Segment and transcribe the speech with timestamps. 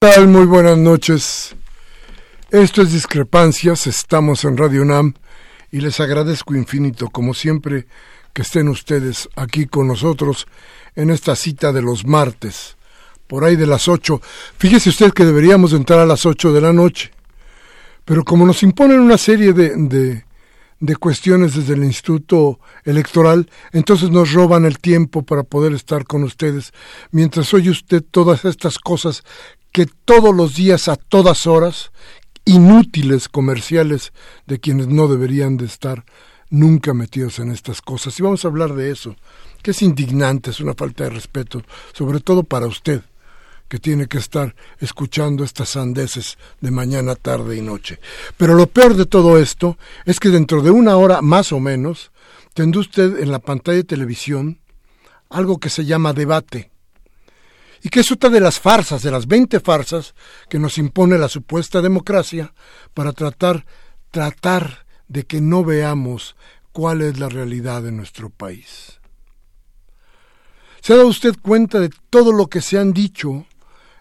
[0.00, 0.28] Tal?
[0.28, 1.54] Muy buenas noches.
[2.50, 5.12] Esto es Discrepancias, estamos en Radio UNAM
[5.70, 7.86] y les agradezco infinito, como siempre,
[8.32, 10.46] que estén ustedes aquí con nosotros
[10.96, 12.78] en esta cita de los martes,
[13.26, 14.22] por ahí de las ocho.
[14.56, 17.10] Fíjese usted que deberíamos entrar a las ocho de la noche,
[18.06, 20.24] pero como nos imponen una serie de, de,
[20.78, 26.22] de cuestiones desde el Instituto Electoral, entonces nos roban el tiempo para poder estar con
[26.22, 26.72] ustedes,
[27.10, 29.24] mientras oye usted todas estas cosas
[29.72, 31.92] que todos los días, a todas horas,
[32.44, 34.12] inútiles comerciales
[34.46, 36.04] de quienes no deberían de estar
[36.48, 38.18] nunca metidos en estas cosas.
[38.18, 39.16] Y vamos a hablar de eso,
[39.62, 43.02] que es indignante, es una falta de respeto, sobre todo para usted,
[43.68, 48.00] que tiene que estar escuchando estas sandeces de mañana, tarde y noche.
[48.36, 52.10] Pero lo peor de todo esto es que dentro de una hora más o menos
[52.52, 54.58] tendrá usted en la pantalla de televisión
[55.28, 56.69] algo que se llama debate
[57.82, 60.14] y que es otra de las farsas, de las 20 farsas
[60.48, 62.52] que nos impone la supuesta democracia
[62.94, 63.64] para tratar,
[64.10, 66.36] tratar de que no veamos
[66.72, 69.00] cuál es la realidad de nuestro país.
[70.80, 73.46] ¿Se ha dado usted cuenta de todo lo que se han dicho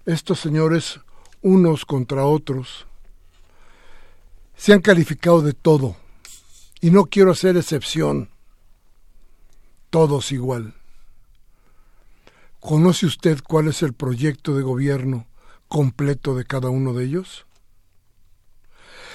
[0.06, 1.00] estos señores
[1.42, 2.86] unos contra otros?
[4.56, 5.96] Se han calificado de todo,
[6.82, 8.30] y no quiero hacer excepción,
[9.90, 10.79] todos igual.
[12.60, 15.28] ¿Conoce usted cuál es el proyecto de gobierno
[15.70, 17.46] completo de cada uno de ellos?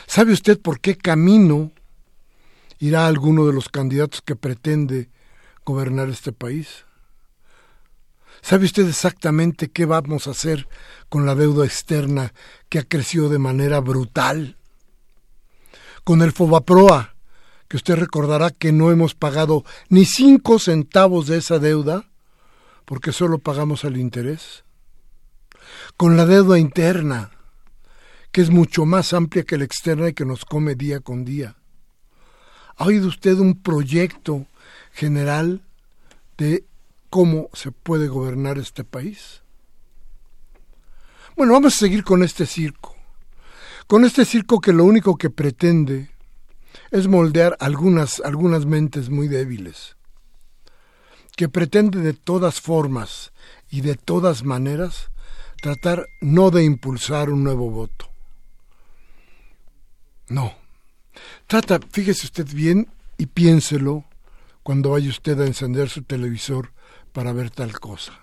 [0.07, 1.73] ¿Sabe usted por qué camino
[2.79, 5.11] irá alguno de los candidatos que pretende
[5.65, 6.85] gobernar este país?
[8.41, 10.69] ¿Sabe usted exactamente qué vamos a hacer
[11.09, 12.35] con la deuda externa
[12.69, 14.57] que ha crecido de manera brutal?
[16.03, 17.15] Con el Fobaproa,
[17.69, 22.11] que usted recordará que no hemos pagado ni cinco centavos de esa deuda,
[22.85, 24.65] porque solo pagamos el interés.
[25.97, 27.31] Con la deuda interna,
[28.33, 31.57] que es mucho más amplia que la externa y que nos come día con día.
[32.77, 34.47] ¿Ha oído usted un proyecto
[34.93, 35.63] general
[36.37, 36.65] de
[37.11, 39.43] cómo se puede gobernar este país?
[41.37, 42.95] Bueno, vamos a seguir con este circo.
[43.87, 46.11] Con este circo que lo único que pretende
[46.91, 49.97] es moldear algunas, algunas mentes muy débiles
[51.37, 53.33] que pretende de todas formas
[53.71, 55.11] y de todas maneras
[55.61, 58.11] tratar no de impulsar un nuevo voto.
[60.29, 60.55] No.
[61.47, 64.05] Trata, fíjese usted bien y piénselo
[64.63, 66.73] cuando vaya usted a encender su televisor
[67.13, 68.21] para ver tal cosa.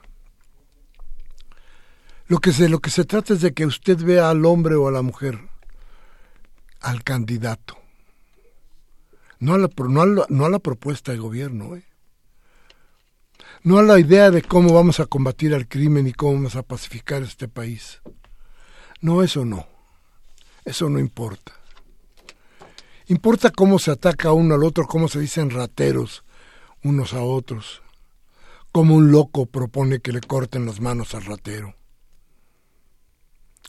[2.28, 4.88] Lo que se, lo que se trata es de que usted vea al hombre o
[4.88, 5.50] a la mujer,
[6.80, 7.78] al candidato,
[9.40, 11.76] no a la, no a la, no a la propuesta de gobierno.
[11.76, 11.84] ¿eh?
[13.64, 16.64] No a la idea de cómo vamos a combatir al crimen y cómo vamos a
[16.64, 18.02] pacificar este país.
[19.02, 19.68] No, eso no.
[20.66, 21.54] Eso no importa.
[23.08, 26.24] Importa cómo se ataca uno al otro, cómo se dicen rateros
[26.84, 27.82] unos a otros,
[28.72, 31.76] cómo un loco propone que le corten las manos al ratero.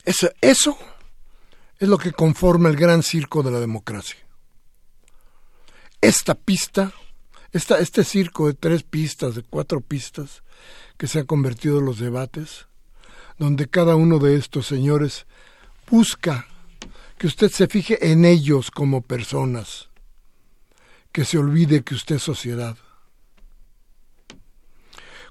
[0.05, 0.77] Eso, eso
[1.77, 4.17] es lo que conforma el gran circo de la democracia.
[6.01, 6.91] Esta pista
[7.53, 10.43] este circo de tres pistas, de cuatro pistas,
[10.97, 12.67] que se ha convertido en los debates,
[13.37, 15.25] donde cada uno de estos señores
[15.89, 16.47] busca
[17.17, 19.89] que usted se fije en ellos como personas,
[21.11, 22.75] que se olvide que usted es sociedad.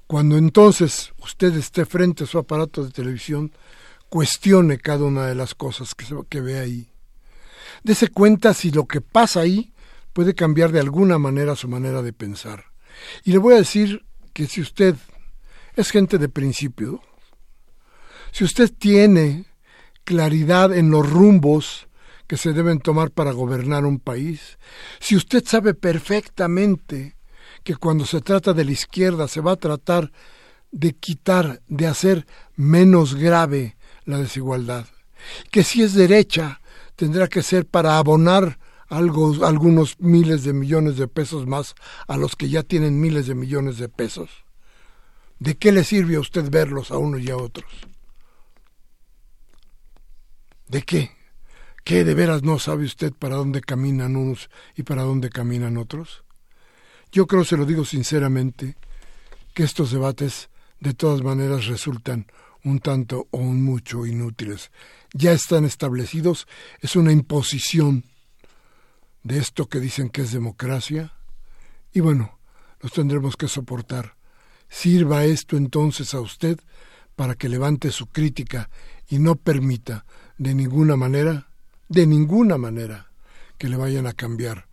[0.07, 3.53] Cuando entonces usted esté frente a su aparato de televisión,
[4.09, 6.89] cuestione cada una de las cosas que, que ve ahí.
[7.83, 9.72] Dese cuenta si lo que pasa ahí
[10.13, 12.65] puede cambiar de alguna manera su manera de pensar.
[13.25, 14.97] Y le voy a decir que si usted
[15.77, 17.01] es gente de principio,
[18.31, 19.47] si usted tiene
[20.05, 21.89] claridad en los rumbos
[22.27, 24.59] que se deben tomar para gobernar un país,
[25.01, 27.17] si usted sabe perfectamente
[27.63, 30.11] que cuando se trata de la izquierda se va a tratar
[30.71, 32.27] de quitar, de hacer
[32.57, 34.87] menos grave la desigualdad,
[35.51, 36.61] que si es derecha
[36.97, 38.59] tendrá que ser para abonar
[38.93, 41.75] algo, algunos miles de millones de pesos más
[42.07, 44.29] a los que ya tienen miles de millones de pesos.
[45.39, 47.73] ¿De qué le sirve a usted verlos a unos y a otros?
[50.69, 51.11] ¿De qué?
[51.85, 56.23] ¿Qué de veras no sabe usted para dónde caminan unos y para dónde caminan otros?
[57.11, 58.77] Yo creo, se lo digo sinceramente,
[59.55, 60.51] que estos debates
[60.81, 62.27] de todas maneras resultan
[62.63, 64.71] un tanto o un mucho inútiles.
[65.15, 66.47] Ya están establecidos,
[66.81, 68.05] es una imposición
[69.23, 71.13] de esto que dicen que es democracia,
[71.93, 72.39] y bueno,
[72.81, 74.17] los tendremos que soportar.
[74.69, 76.59] Sirva esto entonces a usted
[77.15, 78.71] para que levante su crítica
[79.09, 80.07] y no permita
[80.39, 81.51] de ninguna manera,
[81.89, 83.13] de ninguna manera,
[83.59, 84.67] que le vayan a cambiar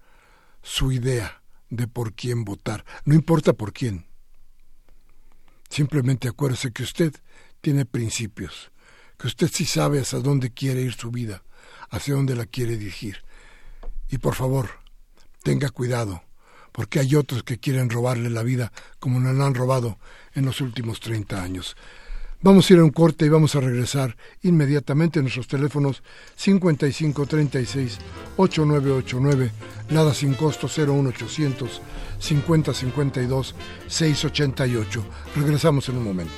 [0.63, 2.86] su idea de por quién votar.
[3.06, 4.07] No importa por quién.
[5.69, 7.13] Simplemente acuérdese que usted
[7.62, 8.72] tiene principios,
[9.18, 11.44] que usted sí sabe hacia dónde quiere ir su vida,
[11.90, 13.18] hacia dónde la quiere dirigir.
[14.10, 14.70] Y por favor,
[15.44, 16.24] tenga cuidado,
[16.72, 19.98] porque hay otros que quieren robarle la vida como nos la han robado
[20.34, 21.76] en los últimos 30 años.
[22.42, 26.04] Vamos a ir a un corte y vamos a regresar inmediatamente a nuestros teléfonos
[26.38, 28.00] 5536
[28.38, 29.52] 8989,
[29.90, 31.82] nada sin costo 01800
[32.18, 33.56] 5052
[33.88, 35.06] 688.
[35.36, 36.32] Regresamos en un momento.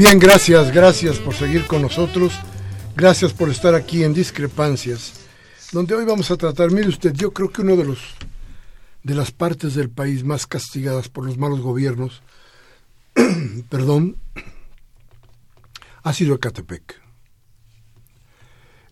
[0.00, 2.32] Bien, gracias, gracias por seguir con nosotros.
[2.96, 5.12] Gracias por estar aquí en Discrepancias,
[5.72, 7.98] donde hoy vamos a tratar, mire usted, yo creo que uno de los
[9.02, 12.22] de las partes del país más castigadas por los malos gobiernos,
[13.68, 14.16] perdón,
[16.02, 16.98] ha sido Ecatepec.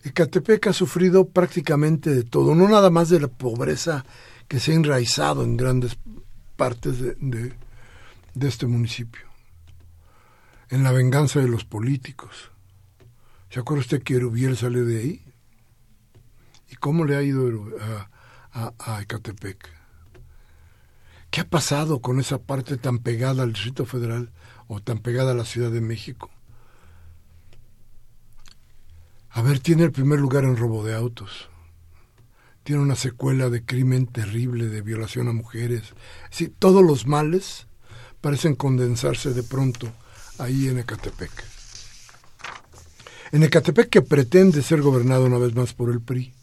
[0.03, 4.05] Ecatepec ha sufrido prácticamente de todo, no nada más de la pobreza
[4.47, 5.97] que se ha enraizado en grandes
[6.55, 7.53] partes de, de,
[8.35, 9.28] de este municipio
[10.69, 12.51] en la venganza de los políticos.
[13.49, 15.23] ¿Se acuerda usted que Erubiel salió de ahí?
[16.69, 17.49] ¿Y cómo le ha ido
[18.51, 19.69] a, Ecatepec?
[21.31, 24.31] ¿Qué ha pasado con esa parte tan pegada al Distrito Federal
[24.67, 26.29] o tan pegada a la Ciudad de México?
[29.31, 31.49] A ver, tiene el primer lugar en robo de autos.
[32.63, 35.93] Tiene una secuela de crimen terrible, de violación a mujeres.
[36.29, 37.67] Sí, todos los males
[38.21, 39.91] parecen condensarse de pronto
[40.39, 41.31] ahí en Ecatepec.
[43.31, 46.33] En Ecatepec que pretende ser gobernado una vez más por el PRI.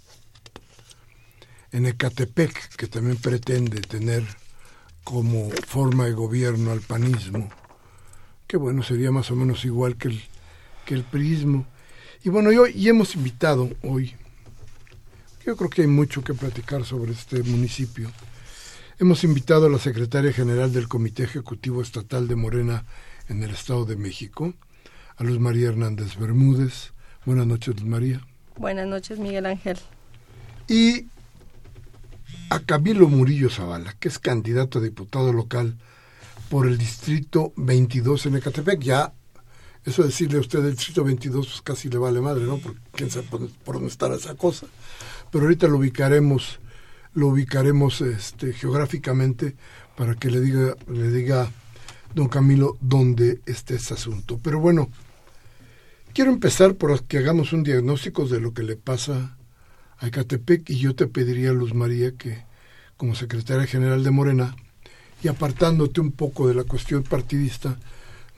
[1.72, 4.24] En Ecatepec que también pretende tener
[5.02, 7.48] como forma de gobierno al panismo,
[8.46, 10.22] que bueno, sería más o menos igual que el,
[10.84, 11.64] que el priismo.
[12.24, 14.14] Y bueno, y, y hemos invitado hoy,
[15.44, 18.10] yo creo que hay mucho que platicar sobre este municipio,
[18.98, 22.84] hemos invitado a la secretaria general del Comité Ejecutivo Estatal de Morena,
[23.28, 24.54] en el Estado de México,
[25.16, 26.92] a Luz María Hernández Bermúdez.
[27.24, 28.20] Buenas noches, Luz María.
[28.56, 29.78] Buenas noches, Miguel Ángel.
[30.68, 31.06] Y
[32.50, 35.76] a Camilo Murillo Zavala, que es candidato a diputado local
[36.48, 38.80] por el distrito 22 en Ecatepec.
[38.80, 39.12] Ya,
[39.84, 42.58] eso decirle a usted del distrito 22, pues casi le vale madre, ¿no?
[42.58, 44.66] Porque quién sabe por, dónde estará esa cosa.
[45.30, 46.60] Pero ahorita lo ubicaremos,
[47.14, 49.56] lo ubicaremos este, geográficamente
[49.96, 51.50] para que le diga, le diga
[52.16, 54.40] don Camilo, dónde está ese asunto.
[54.42, 54.88] Pero bueno,
[56.14, 59.36] quiero empezar por que hagamos un diagnóstico de lo que le pasa
[59.98, 62.42] a Ecatepec y yo te pediría, Luz María, que
[62.96, 64.56] como secretaria general de Morena,
[65.22, 67.78] y apartándote un poco de la cuestión partidista,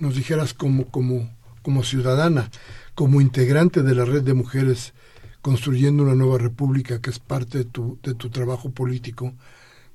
[0.01, 1.31] nos dijeras como, como,
[1.63, 2.51] como ciudadana,
[2.97, 4.93] como integrante de la red de mujeres
[5.41, 9.35] construyendo una nueva república que es parte de tu, de tu trabajo político,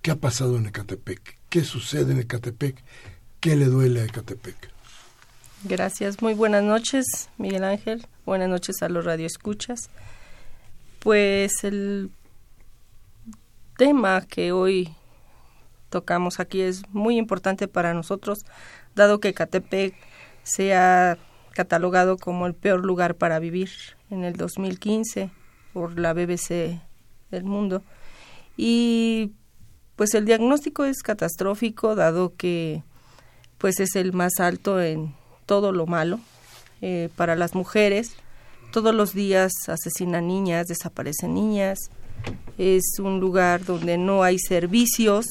[0.02, 1.38] ¿qué ha pasado en Ecatepec?
[1.50, 2.82] ¿Qué sucede en Ecatepec?
[3.44, 4.56] ¿Qué le duele a Ecatepec?
[5.66, 8.08] Gracias, muy buenas noches, Miguel Ángel.
[8.26, 9.90] Buenas noches a los radioescuchas.
[11.00, 12.10] Pues el
[13.76, 14.96] tema que hoy
[15.90, 18.46] tocamos aquí es muy importante para nosotros,
[18.96, 19.94] dado que Ecatepec
[20.44, 21.18] se ha
[21.52, 23.72] catalogado como el peor lugar para vivir
[24.10, 25.32] en el 2015
[25.74, 26.80] por la BBC
[27.30, 27.84] del mundo.
[28.56, 29.34] y
[29.98, 32.84] pues el diagnóstico es catastrófico dado que
[33.64, 35.16] pues es el más alto en
[35.46, 36.20] todo lo malo
[36.82, 38.12] eh, para las mujeres.
[38.74, 41.80] Todos los días asesinan niñas, desaparecen niñas.
[42.58, 45.28] Es un lugar donde no hay servicios,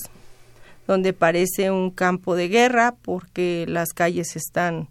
[0.87, 4.89] donde parece un campo de guerra porque las calles están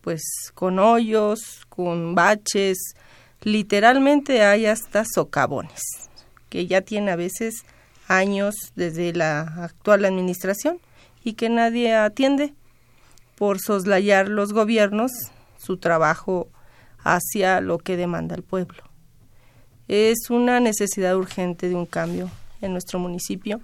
[0.00, 2.96] pues con hoyos, con baches,
[3.42, 5.82] literalmente hay hasta socavones,
[6.48, 7.62] que ya tiene a veces
[8.08, 10.80] años desde la actual administración
[11.22, 12.54] y que nadie atiende
[13.36, 15.10] por soslayar los gobiernos
[15.56, 16.48] su trabajo
[17.04, 18.82] hacia lo que demanda el pueblo.
[19.88, 23.60] Es una necesidad urgente de un cambio en nuestro municipio.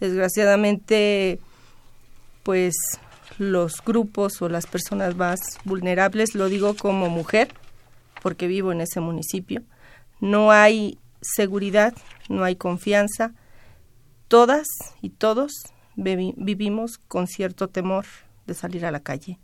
[0.00, 1.40] Desgraciadamente,
[2.42, 2.74] pues
[3.38, 7.48] los grupos o las personas más vulnerables, lo digo como mujer,
[8.22, 9.62] porque vivo en ese municipio,
[10.20, 11.94] no hay seguridad,
[12.28, 13.32] no hay confianza,
[14.28, 14.66] todas
[15.02, 15.52] y todos
[15.96, 18.04] vivimos con cierto temor
[18.46, 19.38] de salir a la calle.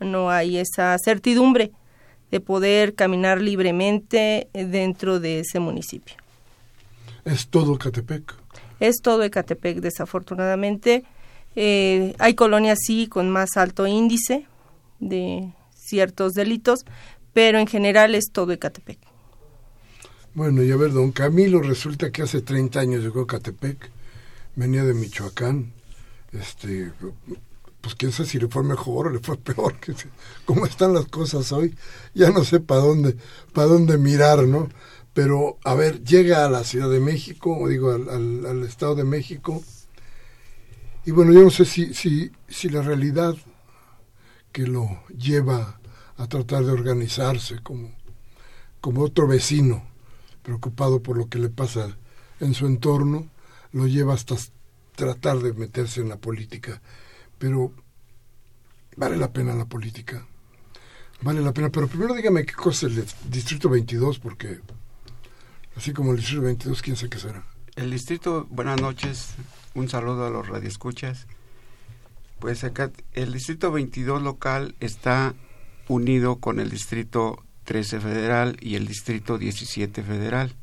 [0.00, 1.72] No hay esa certidumbre
[2.30, 6.14] de poder caminar libremente dentro de ese municipio.
[7.24, 8.34] ¿Es todo Ecatepec?
[8.78, 11.04] Es todo Ecatepec, desafortunadamente.
[11.56, 14.46] Eh, hay colonias sí con más alto índice
[15.00, 16.80] de ciertos delitos,
[17.32, 18.98] pero en general es todo Ecatepec.
[20.34, 23.90] Bueno, y a ver, don Camilo, resulta que hace 30 años llegó a Ecatepec,
[24.54, 25.72] venía de Michoacán,
[26.32, 26.92] este,
[27.80, 29.94] pues quién sabe si le fue mejor o le fue peor, que
[30.44, 31.74] cómo están las cosas hoy,
[32.14, 33.16] ya no sé para dónde,
[33.52, 34.68] para dónde mirar, ¿no?
[35.12, 39.04] Pero, a ver, llega a la Ciudad de México, o digo, al, al Estado de
[39.04, 39.62] México,
[41.04, 43.34] y bueno, yo no sé si, si, si la realidad
[44.52, 45.80] que lo lleva
[46.16, 47.90] a tratar de organizarse como,
[48.80, 49.82] como otro vecino
[50.42, 51.96] preocupado por lo que le pasa
[52.40, 53.30] en su entorno,
[53.72, 54.36] lo lleva hasta
[54.94, 56.82] tratar de meterse en la política.
[57.40, 57.72] Pero
[58.96, 60.26] vale la pena la política.
[61.22, 61.70] Vale la pena.
[61.70, 64.60] Pero primero dígame qué cosa es el Distrito 22, porque
[65.74, 67.44] así como el Distrito 22, quién sabe qué será.
[67.76, 69.30] El Distrito, buenas noches,
[69.74, 71.26] un saludo a los radioescuchas.
[72.40, 75.34] Pues acá el distrito 22 local está
[75.88, 80.56] unido con el distrito 13 federal y el distrito 17 federal.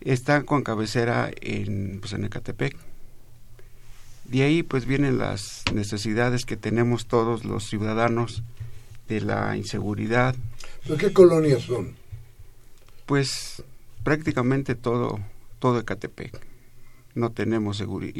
[0.00, 2.76] Está con cabecera en, pues en Ecatepec.
[4.24, 8.42] De ahí pues vienen las necesidades que tenemos todos los ciudadanos
[9.08, 10.34] de la inseguridad.
[10.84, 11.94] ¿Pero qué colonias son?
[13.06, 13.62] Pues
[14.04, 15.18] prácticamente todo,
[15.58, 16.52] todo Ecatepec
[17.14, 18.12] no tenemos, seguri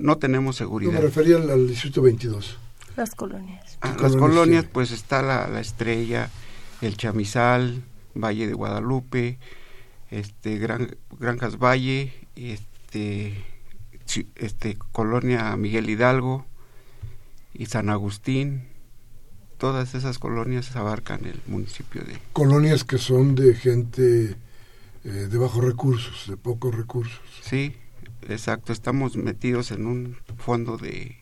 [0.00, 0.92] no tenemos seguridad.
[0.92, 2.58] me refería al, distrito 22.
[2.96, 3.78] Las colonias.
[3.80, 6.28] Ah, las colonias, pues está la, la, Estrella,
[6.82, 7.82] el Chamizal,
[8.14, 9.38] Valle de Guadalupe,
[10.10, 13.34] este Gran, Granjas Valle, este,
[14.36, 16.44] este Colonia Miguel Hidalgo
[17.54, 18.68] y San Agustín.
[19.58, 22.18] Todas esas colonias abarcan el municipio de...
[22.32, 24.36] Colonias que son de gente
[25.04, 27.20] eh, de bajos recursos, de pocos recursos.
[27.42, 27.76] Sí,
[28.28, 31.16] exacto, estamos metidos en un fondo de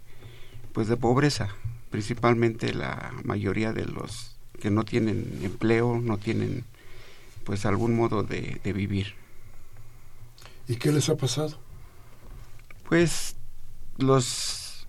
[0.73, 1.49] pues de pobreza,
[1.90, 6.64] principalmente la mayoría de los que no tienen empleo, no tienen
[7.44, 9.14] pues algún modo de, de vivir.
[10.68, 11.59] ¿Y qué les ha pasado?
[12.90, 13.37] Pues
[13.99, 14.88] los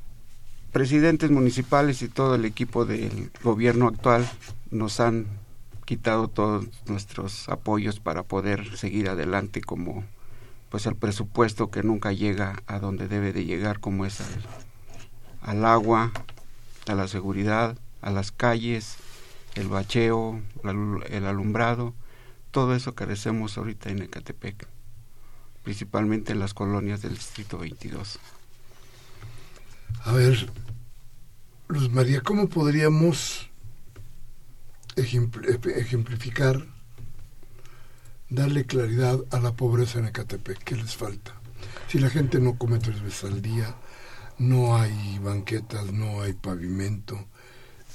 [0.71, 4.27] presidentes municipales y todo el equipo del gobierno actual
[4.71, 5.27] nos han
[5.85, 10.03] quitado todos nuestros apoyos para poder seguir adelante como
[10.71, 14.17] pues el presupuesto que nunca llega a donde debe de llegar como es
[15.43, 16.11] al, agua,
[16.87, 18.95] a la seguridad, a las calles,
[19.53, 20.41] el bacheo,
[21.07, 21.93] el alumbrado,
[22.49, 24.70] todo eso carecemos ahorita en Ecatepec,
[25.63, 28.19] principalmente en las colonias del Distrito 22.
[30.03, 30.51] A ver,
[31.67, 33.49] Luz María, ¿cómo podríamos
[34.95, 36.65] ejemplificar
[38.31, 40.63] darle claridad a la pobreza en Ecatepec.
[40.63, 41.35] ¿Qué les falta?
[41.89, 43.75] Si la gente no come tres veces al día,
[44.39, 47.27] no hay banquetas, no hay pavimento,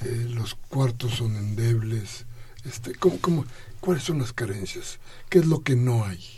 [0.05, 2.27] eh, los cuartos son endebles.
[2.65, 3.45] Este, ¿cómo, cómo,
[3.81, 4.99] ¿Cuáles son las carencias?
[5.31, 6.36] ¿Qué es lo que no hay?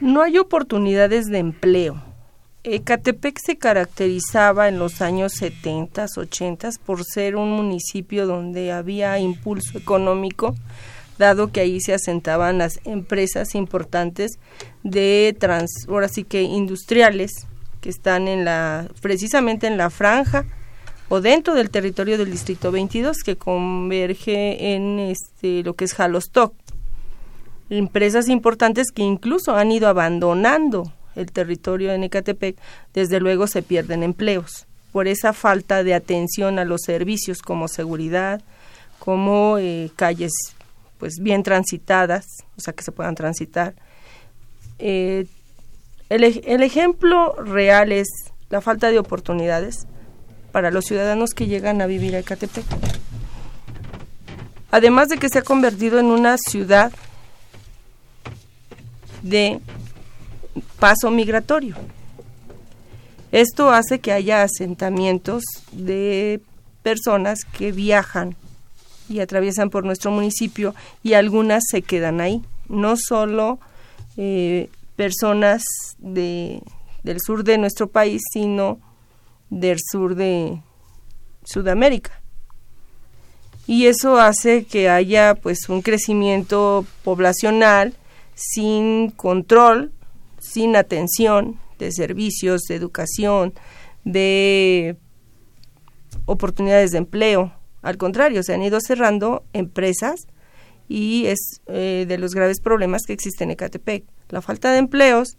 [0.00, 2.02] No hay oportunidades de empleo.
[2.62, 9.78] Ecatepec se caracterizaba en los años 70, 80 por ser un municipio donde había impulso
[9.78, 10.54] económico
[11.18, 14.38] dado que ahí se asentaban las empresas importantes
[14.84, 17.32] de trans, ahora sí que industriales
[17.80, 20.46] que están en la precisamente en la franja
[21.08, 26.54] o dentro del territorio del distrito 22 que converge en este lo que es Jalostoc.
[27.70, 32.56] Empresas importantes que incluso han ido abandonando el territorio de Ecatepec,
[32.94, 38.40] desde luego se pierden empleos por esa falta de atención a los servicios como seguridad,
[38.98, 40.32] como eh, calles
[40.98, 42.24] pues bien transitadas,
[42.56, 43.74] o sea que se puedan transitar.
[44.78, 45.26] Eh,
[46.08, 48.08] el, el ejemplo real es
[48.50, 49.86] la falta de oportunidades
[50.52, 52.64] para los ciudadanos que llegan a vivir a Ecatepec.
[54.70, 56.92] Además de que se ha convertido en una ciudad
[59.28, 59.60] de
[60.78, 61.76] paso migratorio.
[63.30, 66.40] Esto hace que haya asentamientos de
[66.82, 68.36] personas que viajan
[69.08, 72.42] y atraviesan por nuestro municipio y algunas se quedan ahí.
[72.68, 73.58] No solo
[74.16, 75.62] eh, personas
[75.98, 76.62] de,
[77.02, 78.78] del sur de nuestro país, sino
[79.50, 80.60] del sur de
[81.44, 82.20] Sudamérica.
[83.66, 87.94] Y eso hace que haya pues un crecimiento poblacional
[88.38, 89.92] sin control,
[90.38, 93.52] sin atención de servicios, de educación,
[94.04, 94.96] de
[96.24, 97.52] oportunidades de empleo.
[97.82, 100.28] Al contrario, se han ido cerrando empresas
[100.88, 104.04] y es eh, de los graves problemas que existen en Ecatepec.
[104.28, 105.36] La falta de empleos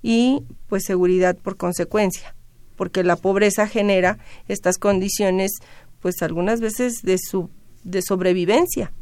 [0.00, 2.36] y pues seguridad por consecuencia,
[2.76, 5.50] porque la pobreza genera estas condiciones
[6.00, 7.50] pues algunas veces de su
[7.82, 8.92] de sobrevivencia,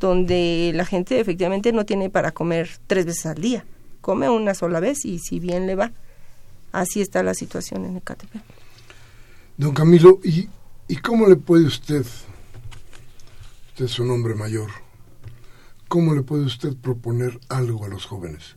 [0.00, 3.64] donde la gente efectivamente no tiene para comer tres veces al día,
[4.00, 5.92] come una sola vez y si bien le va,
[6.72, 8.42] así está la situación en Ecatepec.
[9.56, 10.48] Don Camilo, ¿y,
[10.86, 12.06] ¿y cómo le puede usted,
[13.70, 14.70] usted es un hombre mayor,
[15.88, 18.56] cómo le puede usted proponer algo a los jóvenes?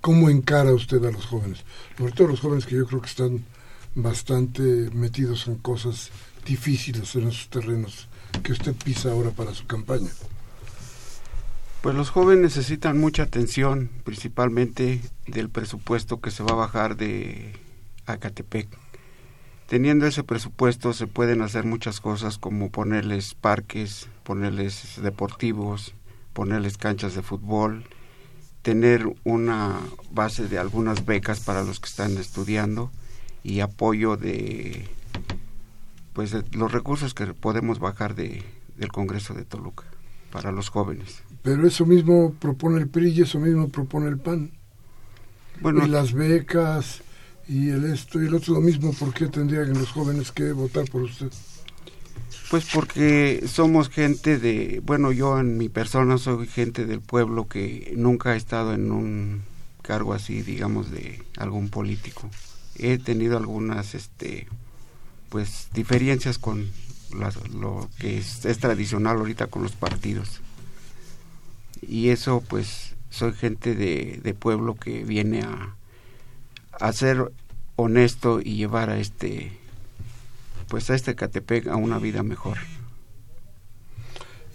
[0.00, 1.64] ¿Cómo encara usted a los jóvenes?
[1.98, 3.44] Sobre todo los jóvenes que yo creo que están
[3.96, 4.62] bastante
[4.92, 6.10] metidos en cosas
[6.44, 8.06] difíciles en esos terrenos
[8.42, 10.10] que usted pisa ahora para su campaña.
[11.82, 17.52] Pues los jóvenes necesitan mucha atención, principalmente del presupuesto que se va a bajar de
[18.06, 18.68] Acatepec.
[19.68, 25.94] Teniendo ese presupuesto se pueden hacer muchas cosas como ponerles parques, ponerles deportivos,
[26.32, 27.84] ponerles canchas de fútbol,
[28.62, 29.78] tener una
[30.10, 32.90] base de algunas becas para los que están estudiando
[33.42, 34.88] y apoyo de
[36.12, 38.42] pues los recursos que podemos bajar de,
[38.76, 39.84] del Congreso de Toluca
[40.30, 41.22] para los jóvenes.
[41.46, 44.50] Pero eso mismo propone el PRI y eso mismo propone el PAN.
[45.60, 47.02] Bueno, y las becas
[47.46, 50.90] y el esto y el otro lo mismo, ¿por qué tendrían los jóvenes que votar
[50.90, 51.30] por usted?
[52.50, 57.94] Pues porque somos gente de, bueno, yo en mi persona soy gente del pueblo que
[57.96, 59.42] nunca ha estado en un
[59.82, 62.28] cargo así, digamos, de algún político.
[62.74, 64.48] He tenido algunas, este,
[65.28, 66.66] pues, diferencias con
[67.54, 70.40] lo que es, es tradicional ahorita con los partidos.
[71.82, 75.76] Y eso, pues, soy gente de, de pueblo que viene a,
[76.80, 77.32] a ser
[77.76, 79.52] honesto y llevar a este
[80.68, 82.58] pues a este Catepec a una vida mejor.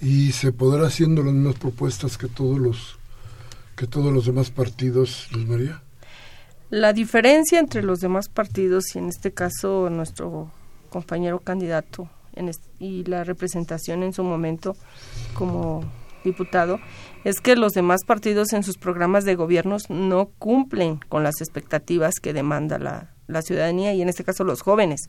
[0.01, 2.97] ¿Y se podrá haciendo las mismas propuestas que todos los
[3.75, 5.81] que todos los demás partidos, Luis María?
[6.69, 10.51] La diferencia entre los demás partidos y en este caso nuestro
[10.89, 12.09] compañero candidato
[12.79, 14.75] y la representación en su momento
[15.33, 15.83] como
[16.23, 16.79] diputado
[17.23, 22.15] es que los demás partidos en sus programas de gobiernos no cumplen con las expectativas
[22.21, 25.01] que demanda la, la ciudadanía y en este caso los jóvenes.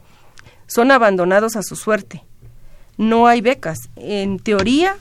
[0.67, 2.25] Son abandonados a su suerte.
[2.97, 3.79] No hay becas.
[3.97, 4.97] En teoría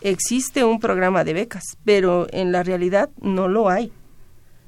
[0.00, 3.92] existe un programa de becas, pero en la realidad no lo hay.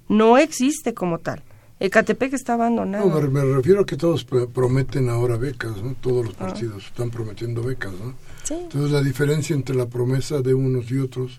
[0.09, 1.43] No existe como tal.
[1.81, 3.09] Ecatepec está abandonado.
[3.09, 5.95] No, me, refiero a que todos prometen ahora becas, ¿no?
[6.01, 6.47] Todos los ah.
[6.47, 8.15] partidos están prometiendo becas, ¿no?
[8.51, 11.39] Entonces la diferencia entre la promesa de unos y otros,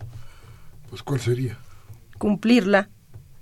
[0.89, 1.57] pues ¿cuál sería?
[2.17, 2.89] Cumplirla.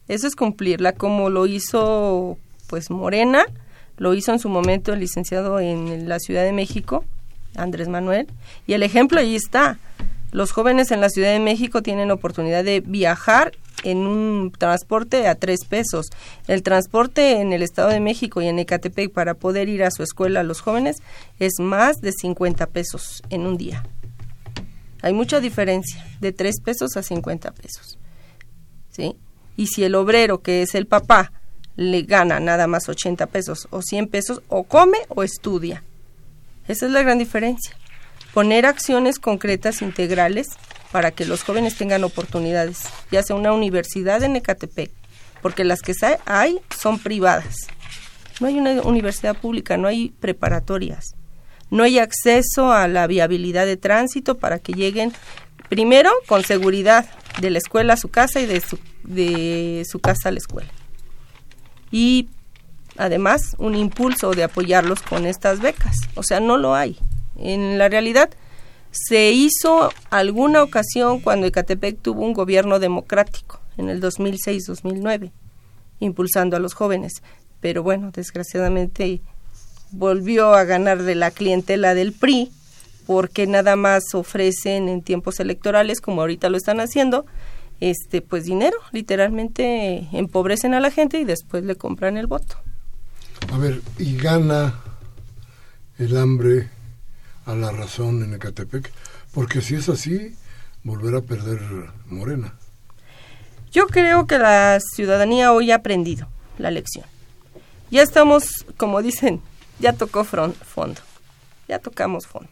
[0.07, 3.45] Eso es cumplirla como lo hizo pues Morena,
[3.97, 7.05] lo hizo en su momento el licenciado en la Ciudad de México,
[7.55, 8.27] Andrés Manuel,
[8.67, 9.77] y el ejemplo ahí está.
[10.31, 15.35] Los jóvenes en la Ciudad de México tienen oportunidad de viajar en un transporte a
[15.35, 16.07] tres pesos.
[16.47, 20.03] El transporte en el Estado de México y en Ecatepec para poder ir a su
[20.03, 20.97] escuela a los jóvenes
[21.39, 23.83] es más de 50 pesos en un día.
[25.01, 27.99] Hay mucha diferencia, de tres pesos a 50 pesos.
[28.89, 29.17] ¿Sí?
[29.57, 31.33] Y si el obrero, que es el papá,
[31.75, 35.83] le gana nada más 80 pesos o 100 pesos, o come o estudia.
[36.67, 37.75] Esa es la gran diferencia.
[38.33, 40.47] Poner acciones concretas, integrales,
[40.93, 44.91] para que los jóvenes tengan oportunidades, ya sea una universidad en Ecatepec,
[45.41, 45.93] porque las que
[46.27, 47.67] hay son privadas.
[48.39, 51.15] No hay una universidad pública, no hay preparatorias,
[51.71, 55.11] no hay acceso a la viabilidad de tránsito para que lleguen
[55.67, 57.09] primero con seguridad,
[57.41, 60.69] de la escuela a su casa y de su, de su casa a la escuela.
[61.89, 62.29] Y
[62.97, 65.95] además un impulso de apoyarlos con estas becas.
[66.13, 66.99] O sea, no lo hay.
[67.35, 68.29] En la realidad,
[68.93, 75.31] se hizo alguna ocasión cuando Ecatepec tuvo un gobierno democrático en el 2006-2009,
[75.99, 77.23] impulsando a los jóvenes.
[77.59, 79.21] Pero bueno, desgraciadamente
[79.91, 82.51] volvió a ganar de la clientela del PRI
[83.07, 87.25] porque nada más ofrecen en tiempos electorales, como ahorita lo están haciendo,
[87.79, 92.57] este pues dinero, literalmente empobrecen a la gente y después le compran el voto.
[93.51, 94.75] A ver, y gana
[95.97, 96.69] el hambre
[97.45, 98.91] a la razón en Ecatepec,
[99.33, 100.35] porque si es así,
[100.83, 101.59] volverá a perder
[102.05, 102.53] Morena.
[103.71, 106.27] Yo creo que la ciudadanía hoy ha aprendido
[106.57, 107.05] la lección.
[107.89, 109.41] Ya estamos, como dicen,
[109.79, 111.01] ya tocó fondo,
[111.67, 112.51] ya tocamos fondo.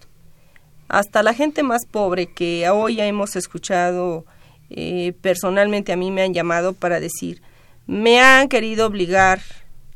[0.88, 4.26] Hasta la gente más pobre que hoy ya hemos escuchado,
[4.70, 7.42] eh, personalmente a mí me han llamado para decir,
[7.88, 9.42] me han querido obligar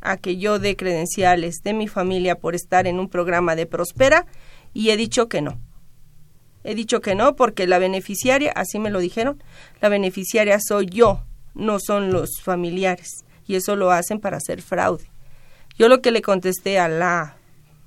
[0.02, 4.26] a que yo dé credenciales de mi familia por estar en un programa de Prospera
[4.76, 5.58] y he dicho que no.
[6.66, 9.42] He dicho que no porque la beneficiaria, así me lo dijeron,
[9.82, 13.24] la beneficiaria soy yo, no son los familiares.
[13.48, 15.06] Y eso lo hacen para hacer fraude.
[15.80, 17.38] Yo lo que le contesté a la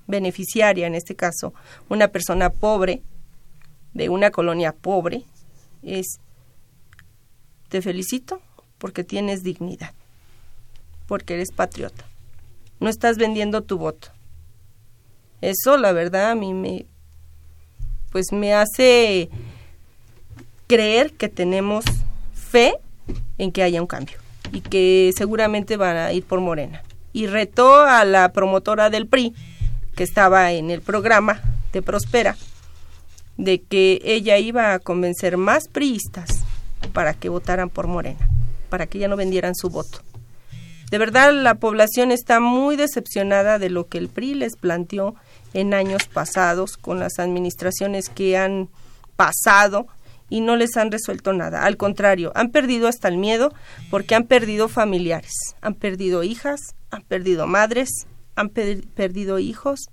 [0.07, 1.53] beneficiaria, en este caso,
[1.91, 3.03] una persona pobre,
[3.93, 5.25] de una colonia pobre,
[5.83, 6.21] es,
[7.69, 8.41] te felicito
[8.79, 9.93] porque tienes dignidad,
[11.07, 12.07] porque eres patriota.
[12.81, 14.09] No estás vendiendo tu voto.
[15.41, 16.87] Eso, la verdad, a mí me,
[18.11, 19.31] pues me hace
[20.67, 21.85] creer que tenemos
[22.33, 22.75] fe
[23.39, 24.19] en que haya un cambio
[24.53, 26.83] y que seguramente van a ir por Morena.
[27.13, 29.35] Y retó a la promotora del PRI,
[29.97, 31.41] que estaba en el programa
[31.73, 32.37] de Prospera,
[33.37, 36.45] de que ella iba a convencer más priistas
[36.93, 38.29] para que votaran por Morena,
[38.69, 40.01] para que ya no vendieran su voto.
[40.91, 45.15] De verdad, la población está muy decepcionada de lo que el PRI les planteó
[45.55, 48.69] en años pasados con las administraciones que han
[49.17, 49.87] pasado
[50.31, 51.65] y no les han resuelto nada.
[51.65, 53.53] Al contrario, han perdido hasta el miedo
[53.91, 58.07] porque han perdido familiares, han perdido hijas, han perdido madres,
[58.37, 59.89] han perdido hijos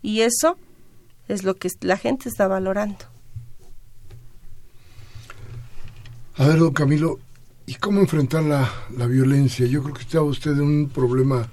[0.00, 0.56] y eso
[1.28, 3.04] es lo que la gente está valorando.
[6.36, 7.18] A ver, don Camilo,
[7.66, 9.66] ¿y cómo enfrentar la, la violencia?
[9.66, 11.46] Yo creo que está usted en un problema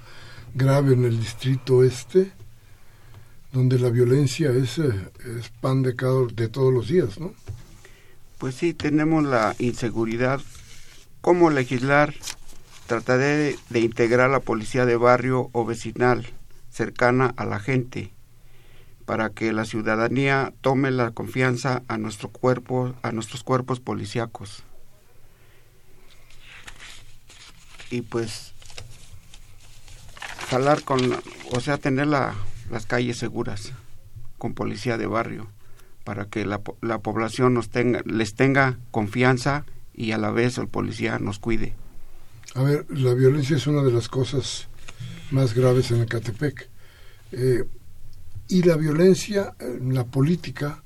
[0.54, 2.32] grave en el distrito este
[3.52, 7.32] donde la violencia es, eh, es pan de, cada, de todos los días, ¿no?
[8.38, 10.40] Pues sí, tenemos la inseguridad.
[11.20, 12.14] ¿Cómo legislar?
[12.86, 16.26] Trataré de, integrar la policía de barrio o vecinal
[16.70, 18.12] cercana a la gente
[19.04, 24.62] para que la ciudadanía tome la confianza a nuestro cuerpo, a nuestros cuerpos policíacos.
[27.90, 28.54] Y pues
[30.48, 31.00] jalar con,
[31.50, 32.34] o sea, tener la
[32.70, 33.72] las calles seguras
[34.38, 35.48] con policía de barrio
[36.04, 40.68] para que la, la población nos tenga, les tenga confianza y a la vez el
[40.68, 41.74] policía nos cuide.
[42.54, 44.68] A ver, la violencia es una de las cosas
[45.30, 46.68] más graves en Ecatepec.
[47.32, 47.64] Eh,
[48.48, 50.82] y la violencia, en la política,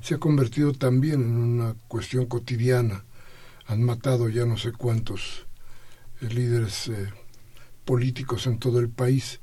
[0.00, 3.04] se ha convertido también en una cuestión cotidiana.
[3.66, 5.46] Han matado ya no sé cuántos
[6.20, 7.08] eh, líderes eh,
[7.84, 9.40] políticos en todo el país.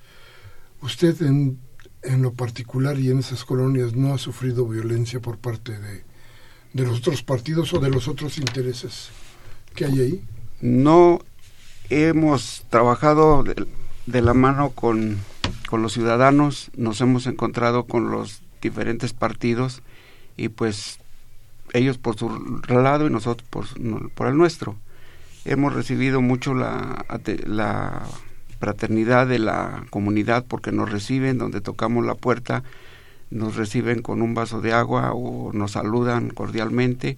[0.81, 1.60] Usted en
[2.05, 6.03] en lo particular y en esas colonias no ha sufrido violencia por parte de,
[6.73, 9.09] de los otros partidos o de los otros intereses
[9.75, 10.23] que hay ahí?
[10.61, 11.19] No
[11.89, 15.17] hemos trabajado de, la mano con,
[15.69, 19.83] con, los ciudadanos, nos hemos encontrado con los diferentes partidos
[20.37, 20.99] y pues
[21.73, 22.29] ellos por su
[22.67, 24.75] lado y nosotros por, por el nuestro.
[25.43, 27.05] Hemos recibido mucho la,
[27.45, 28.03] la
[28.59, 32.63] fraternidad de la comunidad porque nos reciben donde tocamos la puerta,
[33.29, 37.17] nos reciben con un vaso de agua o nos saludan cordialmente.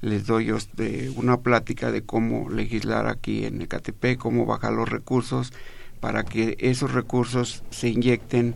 [0.00, 5.52] Les doy este, una plática de cómo legislar aquí en Ecatepec, cómo bajar los recursos
[6.00, 8.54] para que esos recursos se inyecten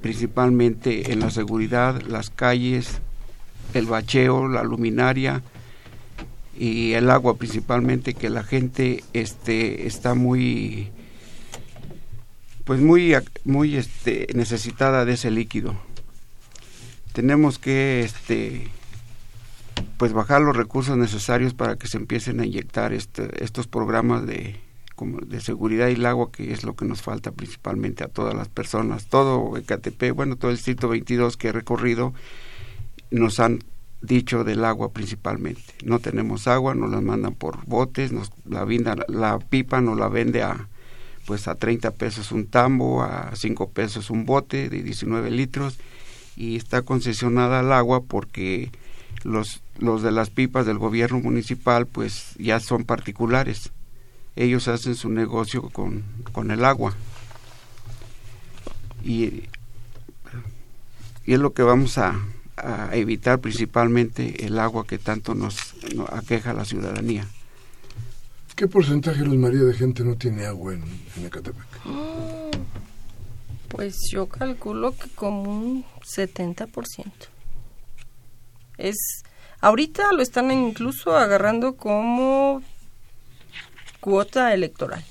[0.00, 3.00] principalmente en la seguridad, las calles,
[3.74, 5.42] el bacheo, la luminaria
[6.58, 10.90] y el agua principalmente que la gente este está muy
[12.68, 15.74] pues muy muy este necesitada de ese líquido
[17.14, 18.68] tenemos que este
[19.96, 24.60] pues bajar los recursos necesarios para que se empiecen a inyectar este, estos programas de
[24.96, 28.34] como de seguridad y el agua que es lo que nos falta principalmente a todas
[28.34, 32.12] las personas todo Ecatepec bueno todo el distrito 22 que he recorrido
[33.10, 33.60] nos han
[34.02, 35.74] dicho del agua principalmente.
[35.82, 38.64] No tenemos agua, nos la mandan por botes, nos la,
[39.08, 40.68] la pipa nos la vende a
[41.28, 45.78] pues a 30 pesos un tambo, a 5 pesos un bote de 19 litros
[46.36, 48.70] y está concesionada al agua porque
[49.24, 53.72] los, los de las pipas del gobierno municipal pues ya son particulares.
[54.36, 56.94] Ellos hacen su negocio con, con el agua.
[59.04, 59.42] Y,
[61.26, 62.18] y es lo que vamos a,
[62.56, 65.74] a evitar principalmente el agua que tanto nos,
[66.10, 67.26] aqueja a la ciudadanía.
[68.58, 70.82] ¿Qué porcentaje, Luz María, de gente no tiene agua en,
[71.16, 71.64] en Ecatepec?
[73.68, 75.84] Pues yo calculo que como un
[76.16, 76.66] 70%.
[78.76, 78.96] Es,
[79.60, 82.60] ahorita lo están incluso agarrando como
[84.00, 85.04] cuota electoral.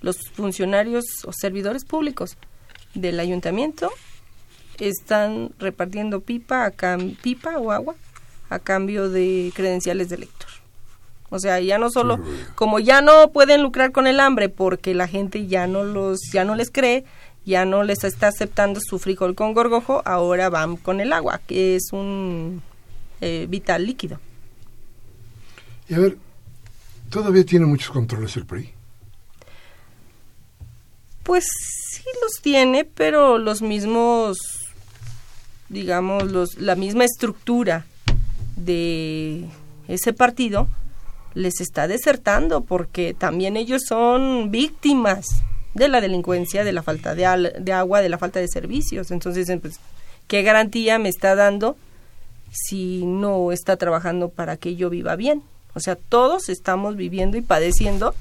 [0.00, 2.36] Los funcionarios o servidores públicos
[2.94, 3.88] del ayuntamiento
[4.80, 7.94] están repartiendo pipa, a pipa o agua
[8.50, 10.61] a cambio de credenciales de elector.
[11.32, 12.20] O sea, ya no solo,
[12.54, 16.44] como ya no pueden lucrar con el hambre porque la gente ya no los, ya
[16.44, 17.04] no les cree,
[17.44, 21.74] ya no les está aceptando su frijol con gorgojo, ahora van con el agua, que
[21.76, 22.62] es un
[23.20, 24.20] eh, vital líquido.
[25.88, 26.16] Y a ver,
[27.10, 28.70] ¿todavía tiene muchos controles el PRI?
[31.24, 31.44] Pues
[31.90, 34.38] sí los tiene, pero los mismos
[35.72, 37.86] digamos, los, la misma estructura
[38.56, 39.46] de
[39.88, 40.68] ese partido
[41.34, 45.26] les está desertando porque también ellos son víctimas
[45.74, 49.10] de la delincuencia, de la falta de, de agua, de la falta de servicios.
[49.10, 49.78] Entonces, pues,
[50.28, 51.76] ¿qué garantía me está dando
[52.50, 55.42] si no está trabajando para que yo viva bien?
[55.74, 58.14] O sea, todos estamos viviendo y padeciendo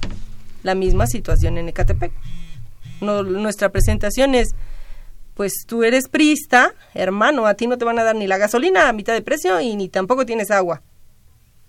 [0.64, 2.12] la misma situación en Ecatepec.
[3.02, 4.50] No, nuestra presentación es
[5.34, 8.90] pues tú eres prista, hermano, a ti no te van a dar ni la gasolina
[8.90, 10.82] a mitad de precio y ni tampoco tienes agua.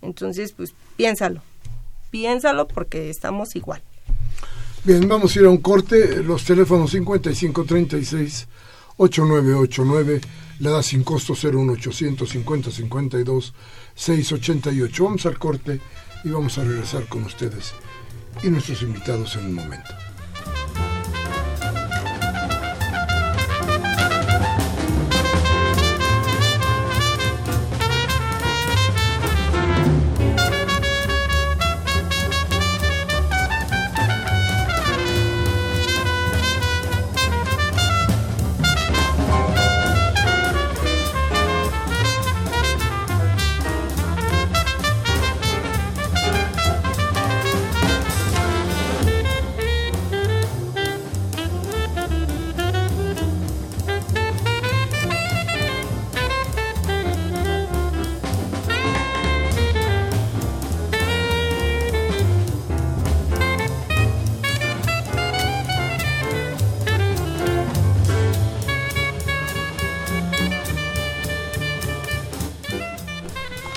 [0.03, 1.41] Entonces, pues piénsalo,
[2.11, 3.83] piénsalo porque estamos igual.
[4.85, 6.23] Bien, vamos a ir a un corte.
[6.23, 8.49] Los teléfonos 5536
[8.97, 10.21] 8989
[10.59, 13.55] le da sin costo 01800 50 52
[13.95, 15.05] 688.
[15.05, 15.81] Vamos al corte
[16.25, 17.75] y vamos a regresar con ustedes
[18.43, 19.91] y nuestros invitados en un momento.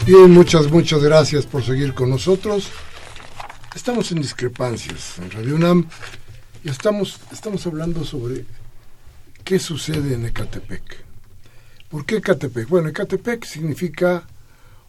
[0.06, 2.70] Bien, muchas, muchas gracias por seguir con nosotros.
[3.76, 5.88] Estamos en discrepancias en Radio UNAM
[6.64, 8.46] y estamos, estamos hablando sobre
[9.44, 11.04] qué sucede en Ecatepec.
[11.90, 12.70] ¿Por qué Ecatepec?
[12.70, 14.28] Bueno, Ecatepec significa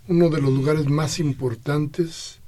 [0.07, 2.41] uno de los lugares más importantes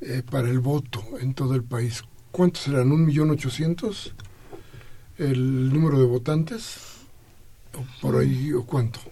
[0.00, 2.02] eh, para el voto en todo el país.
[2.30, 2.90] ¿Cuántos serán?
[2.92, 4.14] ¿Un millón ochocientos?
[5.18, 6.78] ¿El número de votantes?
[7.74, 9.11] ¿O por ahí o cuánto?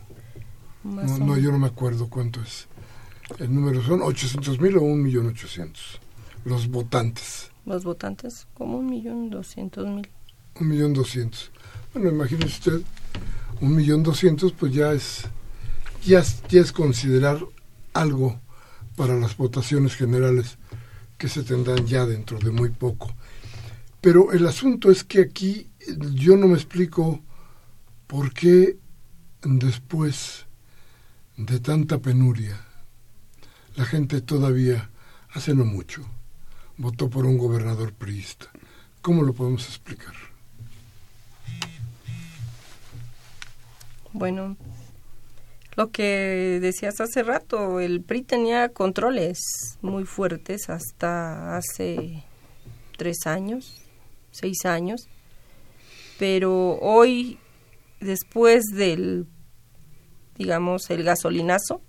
[0.82, 2.66] No, yo no me acuerdo cuánto es.
[3.38, 6.00] El número son 800 mil o un millón ochocientos.
[6.44, 7.50] Los votantes.
[7.66, 10.08] Los votantes, como un millón doscientos mil.
[10.58, 11.50] Un millón doscientos.
[11.92, 12.82] Bueno, imagínese usted,
[13.60, 15.24] un millón doscientos, pues ya es,
[16.04, 17.38] ya, ya es considerar
[17.92, 18.40] algo
[18.96, 20.58] para las votaciones generales
[21.18, 23.12] que se tendrán ya dentro de muy poco.
[24.00, 25.68] Pero el asunto es que aquí
[26.14, 27.20] yo no me explico
[28.06, 28.78] por qué
[29.42, 30.46] después
[31.46, 32.61] de tanta penuria,
[33.74, 34.90] la gente todavía,
[35.31, 36.05] hace no mucho,
[36.76, 38.50] votó por un gobernador priista.
[39.00, 40.12] ¿Cómo lo podemos explicar?
[44.12, 44.57] Bueno,
[45.76, 49.38] lo que decías hace rato, el PRI tenía controles
[49.81, 52.22] muy fuertes hasta hace
[52.98, 53.81] tres años,
[54.31, 55.09] seis años,
[56.18, 57.38] pero hoy,
[58.00, 59.26] después del
[60.40, 61.83] digamos, el gasolinazo,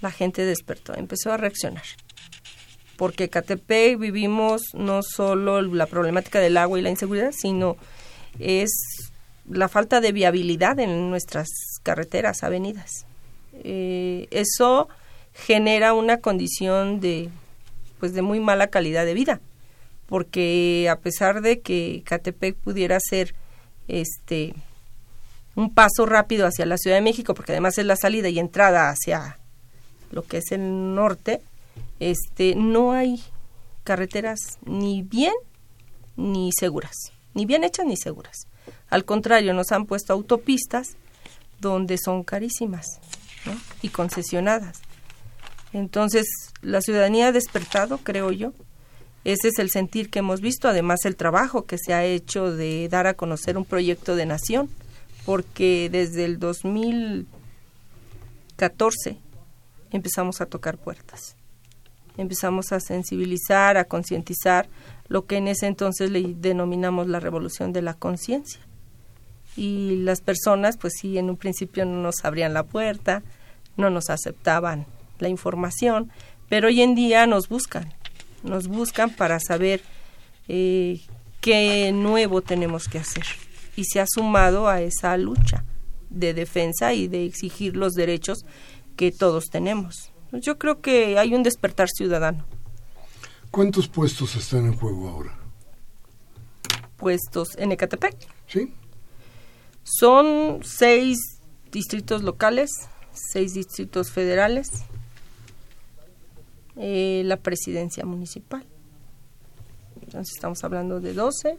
[0.00, 1.84] la gente despertó, empezó a reaccionar.
[2.96, 7.76] Porque Catepec vivimos no solo la problemática del agua y la inseguridad, sino
[8.40, 8.72] es
[9.48, 11.48] la falta de viabilidad en nuestras
[11.84, 13.06] carreteras, avenidas.
[13.62, 14.88] Eh, eso
[15.32, 17.28] genera una condición de
[18.00, 19.40] pues de muy mala calidad de vida
[20.06, 23.34] porque a pesar de que Catepec pudiera ser
[23.86, 24.52] este
[25.54, 28.88] un paso rápido hacia la Ciudad de México porque además es la salida y entrada
[28.88, 29.38] hacia
[30.10, 31.40] lo que es el norte
[32.00, 33.22] este no hay
[33.84, 35.34] carreteras ni bien
[36.16, 38.46] ni seguras ni bien hechas ni seguras.
[38.88, 40.96] Al contrario nos han puesto autopistas
[41.60, 42.86] donde son carísimas
[43.80, 44.80] y concesionadas.
[45.72, 46.26] Entonces,
[46.60, 48.52] la ciudadanía ha despertado, creo yo.
[49.24, 52.88] Ese es el sentir que hemos visto, además el trabajo que se ha hecho de
[52.88, 54.68] dar a conocer un proyecto de nación,
[55.24, 59.18] porque desde el 2014
[59.90, 61.36] empezamos a tocar puertas,
[62.16, 64.68] empezamos a sensibilizar, a concientizar
[65.08, 68.60] lo que en ese entonces le denominamos la revolución de la conciencia.
[69.56, 73.22] Y las personas, pues sí, en un principio no nos abrían la puerta,
[73.76, 74.86] no nos aceptaban
[75.18, 76.10] la información,
[76.48, 77.92] pero hoy en día nos buscan,
[78.42, 79.82] nos buscan para saber
[80.48, 81.02] eh,
[81.42, 83.24] qué nuevo tenemos que hacer.
[83.76, 85.64] Y se ha sumado a esa lucha
[86.10, 88.44] de defensa y de exigir los derechos
[88.96, 90.12] que todos tenemos.
[90.32, 92.44] Yo creo que hay un despertar ciudadano.
[93.50, 95.38] ¿Cuántos puestos están en juego ahora?
[96.96, 98.16] Puestos en Ecatepec.
[98.46, 98.72] Sí.
[99.84, 101.18] Son seis
[101.70, 102.70] distritos locales,
[103.12, 104.70] seis distritos federales,
[106.76, 108.64] eh, la presidencia municipal.
[110.00, 111.58] Entonces estamos hablando de 12,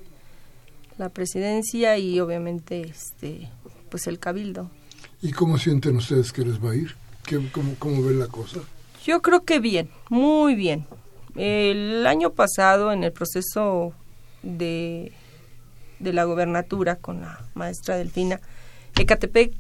[0.98, 3.50] la presidencia y obviamente este
[3.90, 4.72] pues el cabildo.
[5.22, 6.96] ¿Y cómo sienten ustedes que les va a ir?
[7.52, 8.60] cómo, ¿Cómo ven la cosa?
[9.06, 10.86] Yo creo que bien, muy bien.
[11.36, 13.94] El año pasado, en el proceso
[14.42, 15.12] de,
[16.00, 18.40] de la gobernatura con la maestra Delfina,
[18.96, 19.54] Ecatepec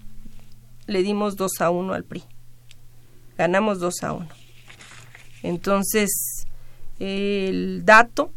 [0.87, 2.23] le dimos 2 a 1 al PRI.
[3.37, 4.27] Ganamos 2 a 1.
[5.43, 6.09] Entonces,
[6.99, 8.31] el dato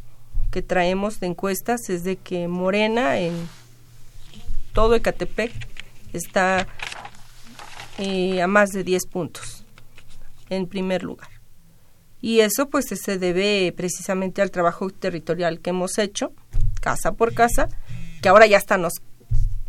[0.50, 3.48] que traemos de encuestas es de que Morena en
[4.72, 5.52] todo Ecatepec
[6.12, 6.66] está
[7.98, 9.64] eh, a más de 10 puntos
[10.48, 11.28] en primer lugar.
[12.20, 16.32] Y eso pues se debe precisamente al trabajo territorial que hemos hecho,
[16.80, 17.68] casa por casa,
[18.22, 18.94] que ahora ya hasta nos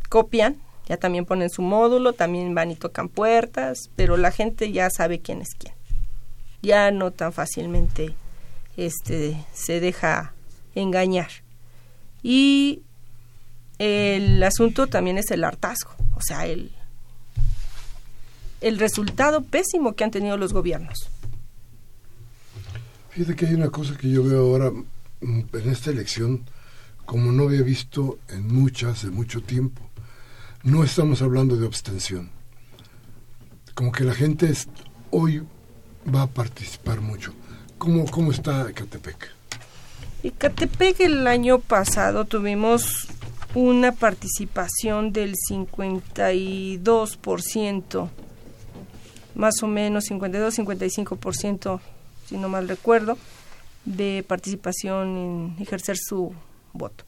[0.09, 4.89] copian, ya también ponen su módulo, también van y tocan puertas, pero la gente ya
[4.89, 5.77] sabe quién es quién
[6.61, 8.15] ya no tan fácilmente
[8.75, 10.33] este, se deja
[10.81, 11.29] engañar.
[12.23, 12.81] Y
[13.79, 16.71] el asunto también es el hartazgo, o sea, el,
[18.61, 21.09] el resultado pésimo que han tenido los gobiernos.
[23.11, 26.43] Fíjate que hay una cosa que yo veo ahora mm, en esta elección
[27.05, 29.81] como no había visto en muchas, de mucho tiempo.
[30.63, 32.29] No estamos hablando de abstención.
[33.73, 34.51] Como que la gente
[35.11, 35.41] hoy
[36.13, 37.33] va a participar mucho.
[37.77, 39.36] ¿Cómo, cómo está Ecatepec?
[40.27, 43.07] Ecatepec el año pasado tuvimos
[43.55, 48.09] una participación del 52%,
[49.35, 51.79] más o menos 52-55%,
[52.25, 53.17] si no mal recuerdo,
[53.85, 56.33] de participación en ejercer su
[56.73, 57.05] voto.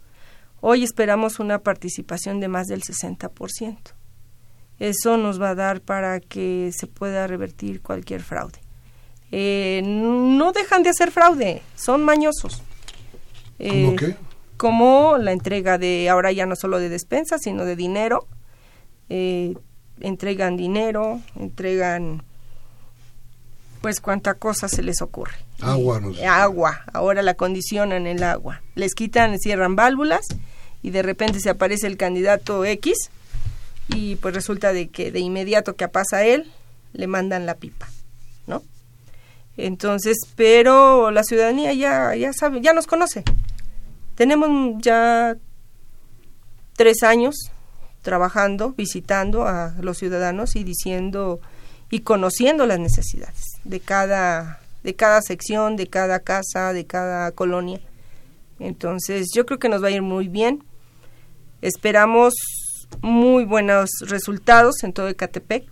[0.61, 3.77] Hoy esperamos una participación de más del 60%.
[4.79, 8.61] Eso nos va a dar para que se pueda revertir cualquier fraude
[9.31, 12.63] eh, no dejan de hacer fraude, son mañosos.
[13.59, 14.15] Eh, ¿Cómo qué?
[14.57, 18.27] Como la entrega de, ahora ya no solo de despensa, sino de dinero.
[19.09, 19.55] Eh,
[20.01, 22.23] entregan dinero, entregan
[23.81, 25.35] pues cuánta cosa se les ocurre.
[25.61, 28.61] Agua, no Agua, ahora la condicionan el agua.
[28.75, 30.27] Les quitan, cierran válvulas
[30.81, 33.09] y de repente se aparece el candidato X
[33.87, 36.51] y pues resulta de que de inmediato que pasa él,
[36.93, 37.87] le mandan la pipa,
[38.47, 38.63] ¿no?
[39.57, 43.23] Entonces, pero la ciudadanía ya, ya sabe, ya nos conoce.
[44.19, 44.49] Tenemos
[44.81, 45.37] ya
[46.75, 47.35] tres años
[48.01, 51.39] trabajando, visitando a los ciudadanos y diciendo
[51.89, 57.79] y conociendo las necesidades de cada, de cada sección, de cada casa, de cada colonia.
[58.59, 60.65] Entonces, yo creo que nos va a ir muy bien.
[61.61, 62.33] Esperamos
[62.99, 65.65] muy buenos resultados en todo Ecatepec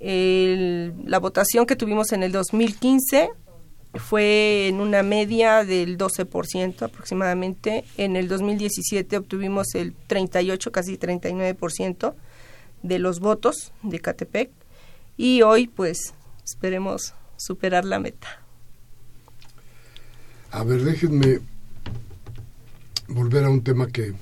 [0.00, 3.30] la votación que tuvimos en el 2015
[3.96, 7.84] fue en una media del 12% aproximadamente.
[7.96, 12.14] En el 2017 obtuvimos el 38, casi 39%
[12.82, 14.50] de los votos de Catepec.
[15.16, 16.14] Y hoy, pues,
[16.44, 18.40] esperemos superar la meta.
[20.50, 21.40] A ver, déjenme
[23.08, 24.12] volver a un tema que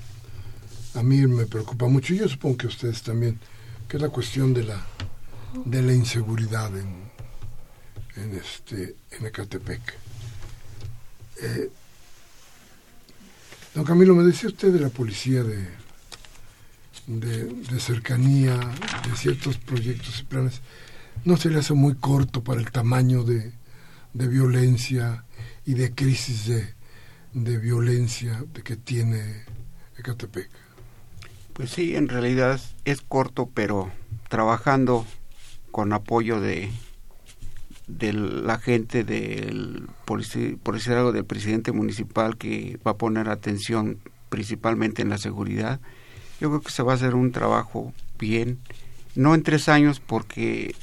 [0.95, 3.39] a mí me preocupa mucho y yo supongo que ustedes también,
[3.87, 4.85] que es la cuestión de la
[5.65, 7.02] de la inseguridad en,
[8.15, 9.81] en, este, en Ecatepec.
[11.41, 11.69] Eh,
[13.73, 15.67] don Camilo, me decía usted de la policía de,
[17.07, 20.61] de, cercanía, de ciertos proyectos y planes.
[21.25, 23.53] ¿No se le hace muy corto para el tamaño de,
[24.13, 25.25] de violencia
[25.65, 26.73] y de crisis de,
[27.33, 29.43] de violencia de que tiene
[29.97, 30.49] Ecatepec?
[31.53, 33.91] Pues sí, en realidad es corto, pero
[34.27, 35.05] trabajando
[35.71, 36.71] con apoyo de,
[37.87, 39.87] de la gente del
[40.89, 45.79] algo del presidente municipal que va a poner atención principalmente en la seguridad.
[46.39, 48.59] Yo creo que se va a hacer un trabajo bien
[49.15, 50.75] no en tres años porque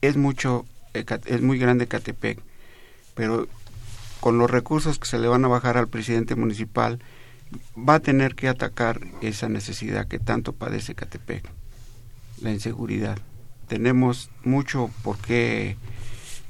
[0.00, 2.38] es mucho es muy grande Catepec
[3.14, 3.48] pero
[4.20, 6.98] con los recursos que se le van a bajar al presidente municipal
[7.76, 11.44] va a tener que atacar esa necesidad que tanto padece Catepec
[12.42, 13.18] la inseguridad.
[13.68, 15.76] Tenemos mucho por qué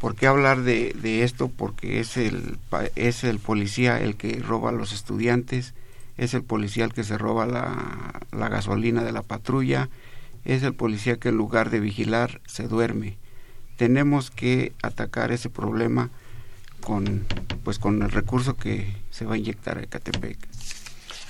[0.02, 1.46] ¿Por qué hablar de, esto?
[1.46, 2.58] Porque es el,
[2.96, 5.74] es el policía el que roba a los estudiantes,
[6.16, 9.90] es el policía el que se roba la, la gasolina de la patrulla,
[10.44, 13.16] es el policía que en lugar de vigilar se duerme.
[13.76, 16.10] Tenemos que atacar ese problema
[16.80, 17.24] con,
[17.62, 20.36] pues, con el recurso que se va a inyectar a Ecatepec.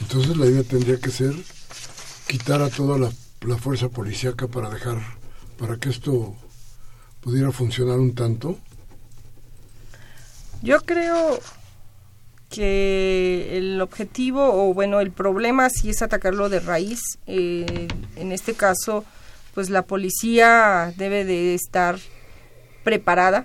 [0.01, 1.35] Entonces la idea tendría que ser
[2.27, 3.13] quitar a toda la,
[3.43, 4.99] la fuerza policíaca para dejar,
[5.59, 6.35] para que esto
[7.23, 8.59] pudiera funcionar un tanto?
[10.61, 11.39] Yo creo
[12.51, 18.53] que el objetivo o bueno el problema sí es atacarlo de raíz eh, en este
[18.53, 19.07] caso
[19.55, 21.99] pues la policía debe de estar
[22.85, 23.45] preparada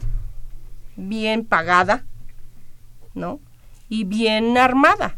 [0.98, 2.04] bien pagada
[3.14, 3.40] no
[3.88, 5.18] y bien armada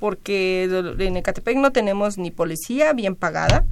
[0.00, 0.64] porque
[0.98, 3.66] en Ecatepec no tenemos ni policía bien pagada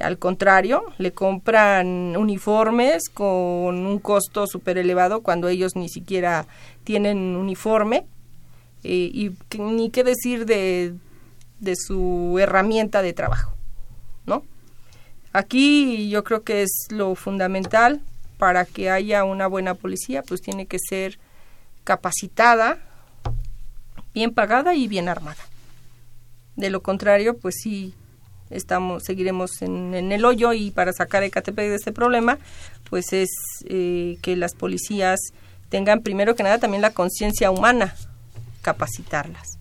[0.00, 6.46] al contrario, le compran uniformes con un costo súper elevado cuando ellos ni siquiera
[6.84, 8.06] tienen uniforme.
[8.84, 10.94] Eh, y ni qué decir de,
[11.60, 13.54] de su herramienta de trabajo,
[14.26, 14.42] ¿no?
[15.32, 18.00] Aquí yo creo que es lo fundamental
[18.38, 21.20] para que haya una buena policía, pues tiene que ser
[21.84, 22.78] capacitada,
[24.12, 25.42] bien pagada y bien armada.
[26.56, 27.94] De lo contrario, pues sí,
[28.52, 32.38] estamos seguiremos en, el hoyo y para sacar a Ecatepec de este problema
[32.88, 33.30] pues es
[33.64, 35.18] eh, que las policías
[35.68, 37.94] tengan primero que nada también la conciencia humana
[38.60, 39.56] capacitarlas.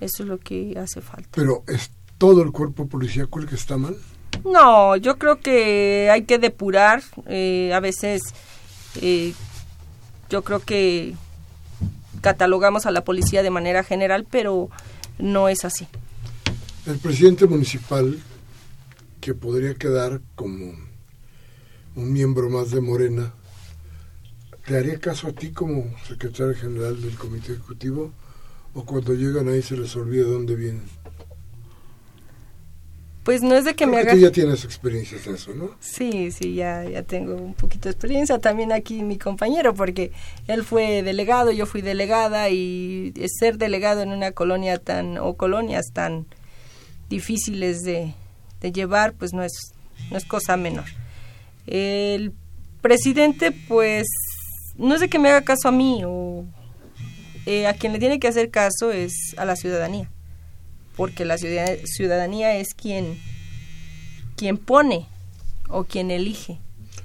[0.00, 1.28] Eso es lo que hace falta.
[1.32, 3.96] Pero es todo el cuerpo policíaco el que está mal
[4.44, 8.22] no yo creo que hay que depurar eh, a veces
[9.00, 9.34] eh,
[10.30, 11.14] yo creo que
[12.20, 14.70] catalogamos a la policía de manera general pero
[15.18, 15.86] no es así
[16.86, 18.18] el presidente municipal,
[19.20, 20.72] que podría quedar como
[21.96, 23.32] un miembro más de Morena,
[24.66, 28.12] ¿te haría caso a ti como secretario general del comité ejecutivo?
[28.74, 30.82] ¿O cuando llegan ahí se les olvida dónde vienen?
[33.22, 34.12] Pues no es de que me haga...
[34.12, 35.70] Tú ya tienes experiencia en eso, ¿no?
[35.80, 38.38] Sí, sí, ya, ya tengo un poquito de experiencia.
[38.38, 40.12] También aquí mi compañero, porque
[40.46, 45.86] él fue delegado, yo fui delegada y ser delegado en una colonia tan, o colonias
[45.94, 46.26] tan
[47.08, 48.14] difíciles de,
[48.72, 49.52] llevar, pues no es,
[50.10, 50.86] no es cosa menor.
[51.66, 52.32] El
[52.80, 54.06] presidente, pues,
[54.76, 56.46] no es de que me haga caso a mí, o
[57.46, 60.10] eh, a quien le tiene que hacer caso es a la ciudadanía,
[60.96, 63.18] porque la ciudadanía es quien,
[64.36, 65.06] quien pone
[65.68, 66.58] o quien elige.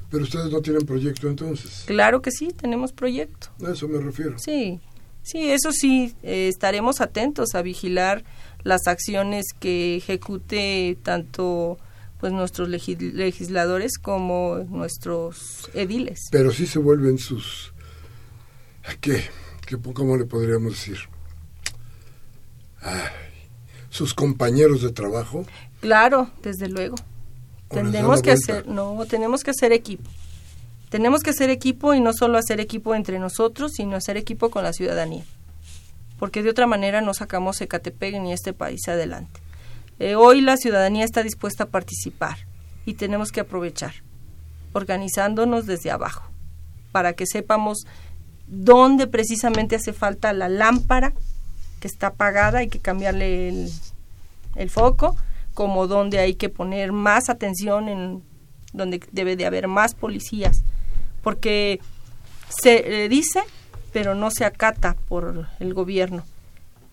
[0.10, 1.84] Pero ustedes no tienen proyecto entonces.
[1.86, 3.50] Claro que sí, tenemos proyecto.
[3.66, 4.40] A eso me refiero.
[4.40, 4.80] Sí,
[5.22, 8.24] sí, eso sí, eh, estaremos atentos a vigilar
[8.64, 11.78] las acciones que ejecute tanto
[12.20, 16.20] pues nuestros legisladores como nuestros ediles.
[16.32, 17.74] Pero sí se vuelven sus
[19.00, 19.24] ¿qué?
[19.66, 20.98] ¿Qué cómo le podríamos decir?
[23.90, 25.46] sus compañeros de trabajo.
[25.82, 26.96] Claro, desde luego.
[27.70, 30.10] Tenemos que hacer, no, tenemos que hacer equipo.
[30.90, 34.64] Tenemos que hacer equipo y no solo hacer equipo entre nosotros, sino hacer equipo con
[34.64, 35.24] la ciudadanía
[36.20, 39.40] porque de otra manera no sacamos Ecatepec ni este país adelante.
[40.00, 42.38] Eh, hoy la ciudadanía está dispuesta a participar
[42.86, 43.94] y tenemos que aprovechar,
[44.74, 46.30] organizándonos desde abajo,
[46.92, 47.86] para que sepamos
[48.48, 51.14] dónde precisamente hace falta la lámpara
[51.80, 53.72] que está apagada, hay que cambiarle el,
[54.56, 55.16] el foco,
[55.54, 58.24] como dónde hay que poner más atención en
[58.74, 60.64] donde debe de haber más policías,
[61.22, 61.80] porque
[62.62, 63.42] se eh, dice
[63.92, 66.24] pero no se acata por el gobierno.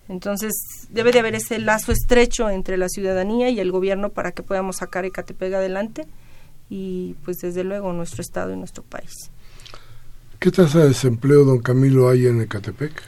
[0.09, 0.53] Entonces
[0.89, 4.77] debe de haber ese lazo estrecho entre la ciudadanía y el gobierno para que podamos
[4.77, 6.07] sacar Ecatepec adelante
[6.69, 9.11] y pues desde luego nuestro estado y nuestro país.
[10.39, 13.03] ¿Qué tasa de desempleo, don Camilo, hay en Ecatepec?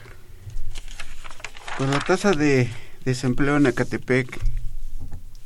[1.78, 2.68] Pues la tasa de
[3.04, 4.38] desempleo en Ecatepec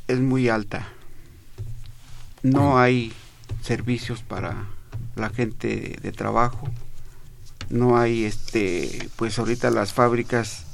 [0.07, 0.87] es muy alta.
[2.43, 3.13] No hay
[3.61, 4.67] servicios para
[5.15, 6.69] la gente de trabajo.
[7.69, 10.65] No hay este pues ahorita las fábricas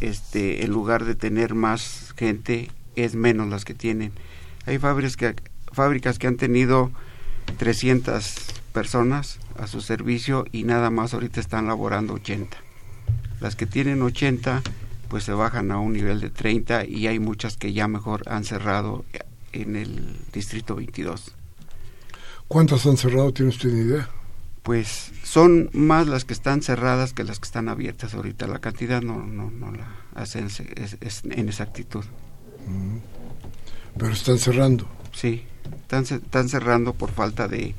[0.00, 4.12] este en lugar de tener más gente es menos las que tienen.
[4.66, 5.34] Hay fábricas que
[5.72, 6.90] fábricas que han tenido
[7.58, 8.34] 300
[8.72, 12.56] personas a su servicio y nada más ahorita están laborando 80.
[13.40, 14.62] Las que tienen 80
[15.08, 18.44] pues se bajan a un nivel de 30 y hay muchas que ya mejor han
[18.44, 19.04] cerrado
[19.52, 21.32] en el distrito 22.
[22.48, 23.32] ¿Cuántas han cerrado?
[23.32, 24.08] ¿Tiene usted idea?
[24.62, 28.46] Pues son más las que están cerradas que las que están abiertas ahorita.
[28.46, 32.04] La cantidad no, no, no la hacen es, en exactitud.
[32.66, 32.98] Mm.
[33.98, 34.86] Pero están cerrando.
[35.12, 35.42] Sí,
[35.82, 37.74] están, están cerrando por falta de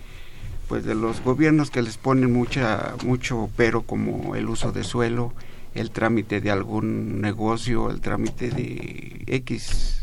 [0.68, 5.34] pues de los gobiernos que les ponen mucha mucho pero como el uso de suelo,
[5.76, 10.02] el trámite de algún negocio, el trámite de X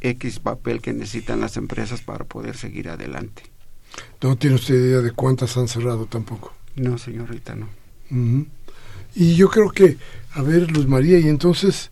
[0.00, 3.57] X papel que necesitan las empresas para poder seguir adelante.
[4.20, 6.52] ¿No tiene usted idea de cuántas han cerrado tampoco?
[6.76, 7.68] No, señorita, no.
[9.14, 9.96] Y yo creo que,
[10.32, 11.90] a ver, Luz María, y entonces,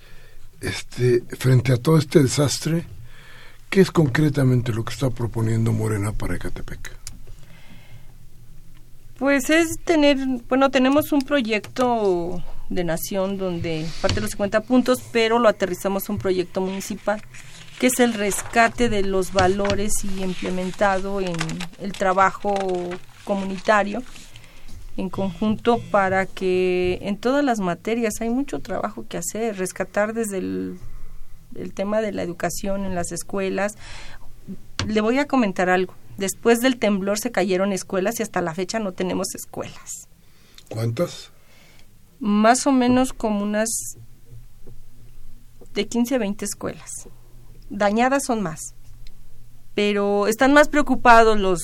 [0.60, 2.84] este, frente a todo este desastre,
[3.70, 6.96] ¿qué es concretamente lo que está proponiendo Morena para Ecatepec?
[9.18, 10.18] Pues es tener,
[10.48, 16.08] bueno, tenemos un proyecto de nación donde parte de los 50 puntos, pero lo aterrizamos
[16.08, 17.22] a un proyecto municipal
[17.78, 21.36] que es el rescate de los valores y implementado en
[21.80, 22.54] el trabajo
[23.24, 24.02] comunitario
[24.96, 30.38] en conjunto para que en todas las materias hay mucho trabajo que hacer, rescatar desde
[30.38, 30.78] el,
[31.54, 33.76] el tema de la educación en las escuelas.
[34.86, 35.94] Le voy a comentar algo.
[36.16, 40.08] Después del temblor se cayeron escuelas y hasta la fecha no tenemos escuelas.
[40.70, 41.30] ¿Cuántas?
[42.18, 43.68] Más o menos como unas
[45.74, 46.90] de 15 a 20 escuelas
[47.70, 48.74] dañadas son más.
[49.74, 51.60] Pero están más preocupados los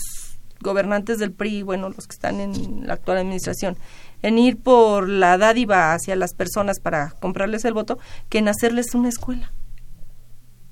[0.61, 3.77] gobernantes del PRI, bueno, los que están en la actual administración,
[4.23, 7.99] en ir por la dádiva hacia las personas para comprarles el voto,
[8.29, 9.53] que en hacerles una escuela.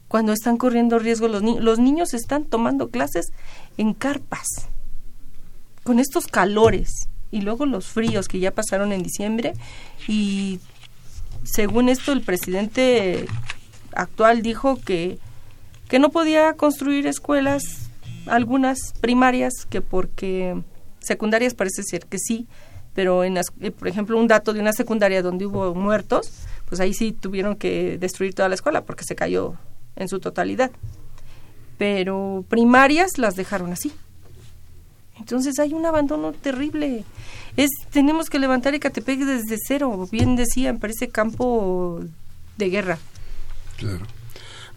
[0.08, 3.32] Cuando están corriendo riesgo los niños, los niños están tomando clases
[3.76, 4.46] en carpas,
[5.82, 9.54] con estos calores y luego los fríos que ya pasaron en diciembre
[10.08, 10.60] y
[11.44, 13.26] según esto el presidente
[13.94, 15.18] actual dijo que,
[15.88, 17.90] que no podía construir escuelas,
[18.26, 20.60] algunas primarias, que porque
[21.00, 22.46] secundarias parece ser que sí,
[22.94, 26.30] pero en eh, por ejemplo un dato de una secundaria donde hubo muertos,
[26.68, 29.54] pues ahí sí tuvieron que destruir toda la escuela porque se cayó
[29.96, 30.70] en su totalidad.
[31.78, 33.92] Pero primarias las dejaron así.
[35.18, 37.04] Entonces hay un abandono terrible.
[37.56, 42.00] Es tenemos que levantar Ecatepec desde cero, bien decían, parece campo
[42.56, 42.98] de guerra.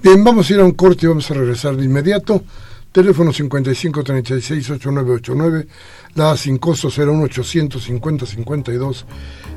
[0.01, 2.43] Bien, vamos a ir a un corte y vamos a regresar de inmediato.
[2.91, 5.67] Teléfono 5536-8989,
[6.15, 9.05] la sin costo 01850 52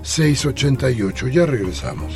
[0.02, 1.28] 688.
[1.28, 2.14] Ya regresamos.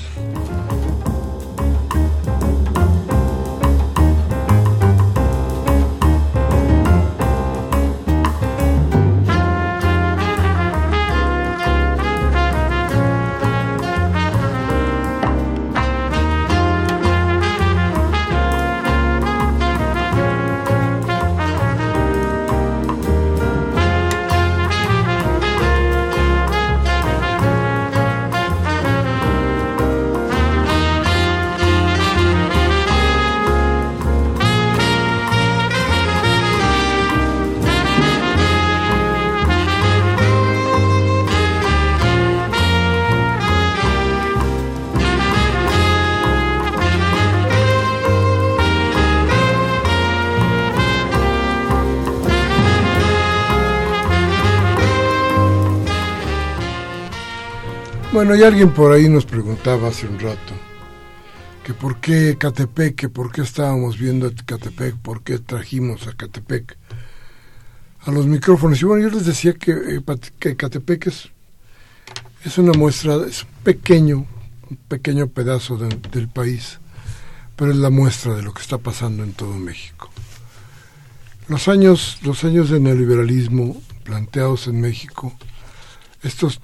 [58.21, 60.53] Bueno, y alguien por ahí nos preguntaba hace un rato
[61.65, 66.77] que por qué Catepec, que por qué estábamos viendo Catepec, por qué trajimos a Catepec
[68.01, 68.83] a los micrófonos.
[68.83, 70.03] Y bueno, yo les decía que, eh,
[70.39, 71.31] que Catepec es,
[72.45, 74.27] es una muestra, es un pequeño,
[74.69, 76.79] un pequeño pedazo del país,
[77.57, 80.11] pero es la muestra de lo que está pasando en todo México.
[81.49, 85.33] Los años, los años de neoliberalismo planteados en México,
[86.23, 86.61] estos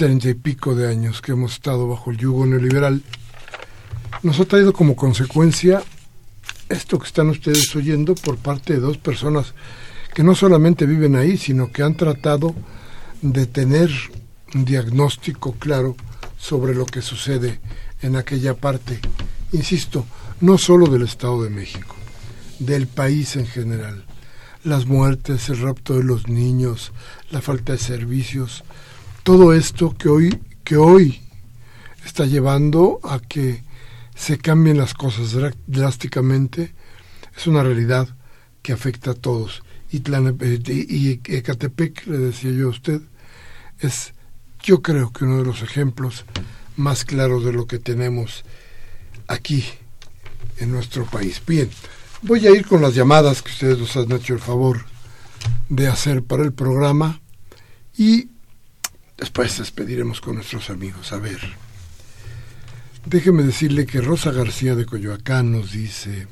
[0.00, 3.02] treinta y pico de años que hemos estado bajo el yugo neoliberal,
[4.22, 5.82] nos ha traído como consecuencia
[6.70, 9.52] esto que están ustedes oyendo por parte de dos personas
[10.14, 12.54] que no solamente viven ahí, sino que han tratado
[13.20, 13.90] de tener
[14.54, 15.96] un diagnóstico claro
[16.38, 17.60] sobre lo que sucede
[18.00, 19.00] en aquella parte,
[19.52, 20.06] insisto,
[20.40, 21.94] no solo del Estado de México,
[22.58, 24.06] del país en general.
[24.64, 26.92] Las muertes, el rapto de los niños,
[27.30, 28.64] la falta de servicios,
[29.30, 31.20] todo esto que hoy, que hoy
[32.04, 33.62] está llevando a que
[34.16, 35.36] se cambien las cosas
[35.68, 36.74] drásticamente,
[37.36, 38.08] es una realidad
[38.60, 39.62] que afecta a todos.
[39.92, 43.02] Y, y Ecatepec, le decía yo a usted,
[43.78, 44.14] es
[44.64, 46.24] yo creo que uno de los ejemplos
[46.74, 48.42] más claros de lo que tenemos
[49.28, 49.64] aquí
[50.58, 51.40] en nuestro país.
[51.46, 51.70] Bien,
[52.22, 54.86] voy a ir con las llamadas que ustedes nos han hecho el favor
[55.68, 57.20] de hacer para el programa
[57.96, 58.28] y
[59.20, 61.12] después despediremos con nuestros amigos.
[61.12, 61.38] A ver,
[63.04, 66.26] déjeme decirle que Rosa García de Coyoacán nos dice,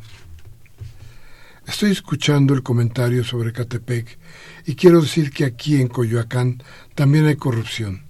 [1.66, 4.18] estoy escuchando el comentario sobre Catepec
[4.66, 6.62] y quiero decir que aquí en Coyoacán
[6.94, 8.04] también hay corrupción.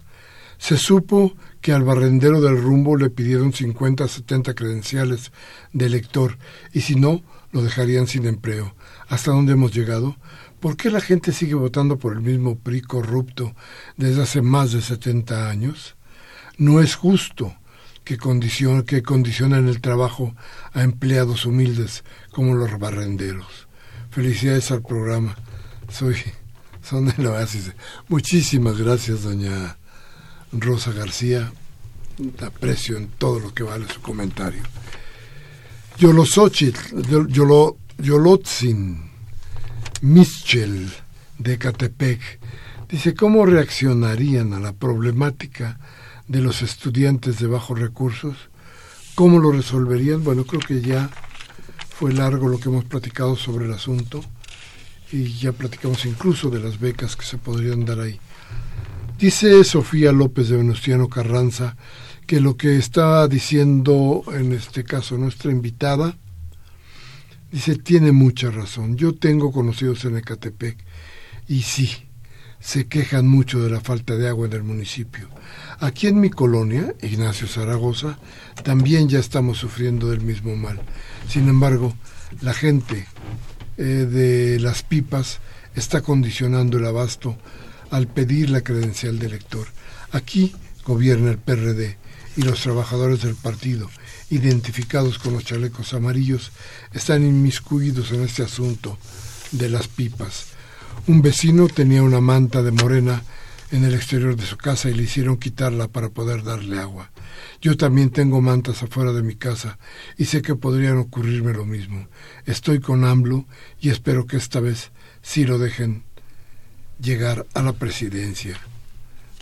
[0.58, 5.32] Se supo que al barrendero del rumbo le pidieron 50 a 70 credenciales
[5.72, 6.38] de elector
[6.72, 8.74] y si no, lo dejarían sin empleo.
[9.08, 10.16] ¿Hasta dónde hemos llegado?
[10.60, 13.54] ¿Por qué la gente sigue votando por el mismo PRI corrupto
[13.96, 15.96] desde hace más de 70 años?
[16.56, 17.54] No es justo
[18.04, 20.34] que, condicion que condicionen el trabajo
[20.72, 22.02] a empleados humildes
[22.32, 23.68] como los barrenderos.
[24.10, 25.36] Felicidades al programa.
[25.88, 26.16] Soy
[26.82, 27.72] son el oasis.
[28.08, 29.76] Muchísimas gracias, doña
[30.52, 31.52] Rosa García.
[32.40, 34.62] Aprecio en todo lo que vale su comentario.
[35.98, 39.07] Yolosochitl, Yolo, Yolotzin,
[40.00, 40.90] Michel
[41.38, 42.20] de Catepec,
[42.88, 45.80] dice, ¿cómo reaccionarían a la problemática
[46.28, 48.36] de los estudiantes de bajos recursos?
[49.16, 50.22] ¿Cómo lo resolverían?
[50.22, 51.10] Bueno, creo que ya
[51.90, 54.24] fue largo lo que hemos platicado sobre el asunto
[55.10, 58.20] y ya platicamos incluso de las becas que se podrían dar ahí.
[59.18, 61.76] Dice Sofía López de Venustiano Carranza
[62.28, 66.16] que lo que está diciendo en este caso nuestra invitada,
[67.50, 68.96] dice, tiene mucha razón.
[68.96, 70.78] Yo tengo conocidos en Ecatepec
[71.46, 71.90] y sí,
[72.60, 75.28] se quejan mucho de la falta de agua en el municipio.
[75.80, 78.18] Aquí en mi colonia, Ignacio Zaragoza,
[78.64, 80.80] también ya estamos sufriendo del mismo mal.
[81.28, 81.94] Sin embargo,
[82.42, 83.06] la gente
[83.76, 85.40] eh, de las pipas
[85.74, 87.38] está condicionando el abasto
[87.90, 89.68] al pedir la credencial de elector.
[90.12, 91.96] Aquí gobierna el PRD
[92.36, 93.88] y los trabajadores del partido,
[94.30, 96.52] identificados con los chalecos amarillos,
[96.92, 98.98] están inmiscuidos en este asunto
[99.52, 100.46] de las pipas.
[101.06, 103.22] Un vecino tenía una manta de morena
[103.70, 107.10] en el exterior de su casa y le hicieron quitarla para poder darle agua.
[107.60, 109.78] Yo también tengo mantas afuera de mi casa
[110.16, 112.08] y sé que podrían ocurrirme lo mismo.
[112.46, 113.46] Estoy con AMLO
[113.80, 114.90] y espero que esta vez
[115.22, 116.04] sí lo dejen
[117.00, 118.58] llegar a la presidencia.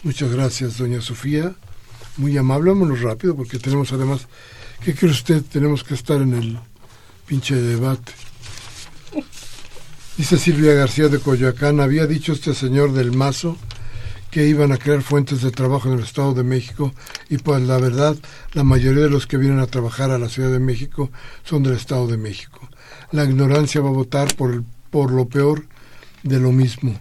[0.02, 1.54] Muchas gracias, doña Sofía.
[2.16, 4.28] Muy amable, vámonos rápido porque tenemos además,
[4.84, 5.42] ¿qué cree usted?
[5.42, 6.58] Tenemos que estar en el
[7.26, 8.12] pinche debate.
[10.16, 13.58] Dice Silvia García de Coyoacán, había dicho este señor del Mazo
[14.30, 16.92] que iban a crear fuentes de trabajo en el Estado de México
[17.28, 18.16] y pues la verdad,
[18.52, 21.10] la mayoría de los que vienen a trabajar a la Ciudad de México
[21.44, 22.68] son del Estado de México.
[23.12, 25.66] La ignorancia va a votar por, por lo peor
[26.22, 26.98] de lo mismo.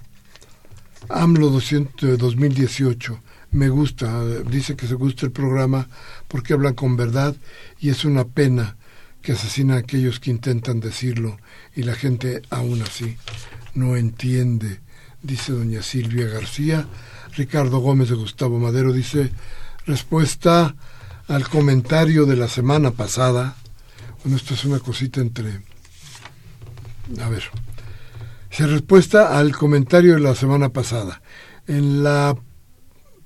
[1.10, 3.20] AMLO 200, 2018.
[3.56, 5.88] Me gusta, dice que se gusta el programa
[6.28, 7.38] porque hablan con verdad
[7.80, 8.76] y es una pena
[9.22, 11.38] que asesinan a aquellos que intentan decirlo
[11.74, 13.16] y la gente aún así
[13.74, 14.82] no entiende,
[15.24, 16.86] dice doña Silvia García.
[17.38, 19.32] Ricardo Gómez de Gustavo Madero dice,
[19.86, 20.76] respuesta
[21.30, 23.56] al comentario de la semana pasada.
[24.22, 25.62] Bueno, esto es una cosita entre...
[27.22, 27.44] A ver,
[28.50, 31.22] se respuesta al comentario de la semana pasada.
[31.68, 32.36] En la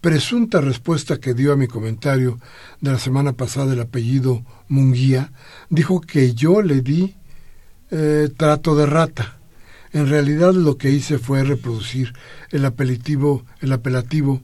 [0.02, 2.39] presunta respuesta que dio a mi comentario
[2.82, 5.32] de la semana pasada el apellido Munguía,
[5.70, 7.16] dijo que yo le di
[7.91, 9.38] eh, trato de rata.
[9.91, 12.14] En realidad lo que hice fue reproducir
[12.52, 14.41] el apelativo, el apelativo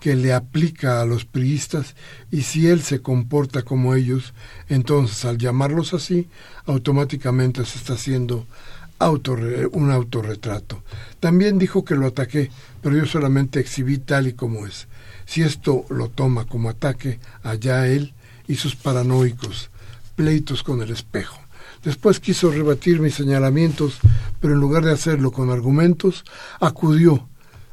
[0.00, 1.94] que le aplica a los priistas
[2.30, 4.34] y si él se comporta como ellos,
[4.68, 6.28] entonces al llamarlos así,
[6.64, 8.46] automáticamente se está haciendo
[9.72, 10.82] un autorretrato.
[11.20, 12.50] También dijo que lo ataqué,
[12.82, 14.88] pero yo solamente exhibí tal y como es.
[15.24, 18.14] Si esto lo toma como ataque, allá él
[18.46, 19.70] y sus paranoicos,
[20.14, 21.38] pleitos con el espejo.
[21.82, 23.98] Después quiso rebatir mis señalamientos,
[24.40, 26.24] pero en lugar de hacerlo con argumentos,
[26.60, 27.28] acudió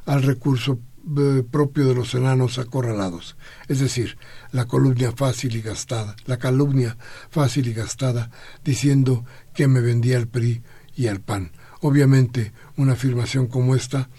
[0.05, 0.79] al recurso
[1.17, 3.36] eh, propio de los enanos acorralados,
[3.67, 4.17] es decir,
[4.53, 6.97] la calumnia fácil y gastada, la calumnia
[7.29, 8.31] fácil y gastada,
[8.63, 10.63] diciendo que me vendía el PRI
[10.95, 11.51] y el PAN.
[11.81, 14.09] Obviamente, una afirmación como esta,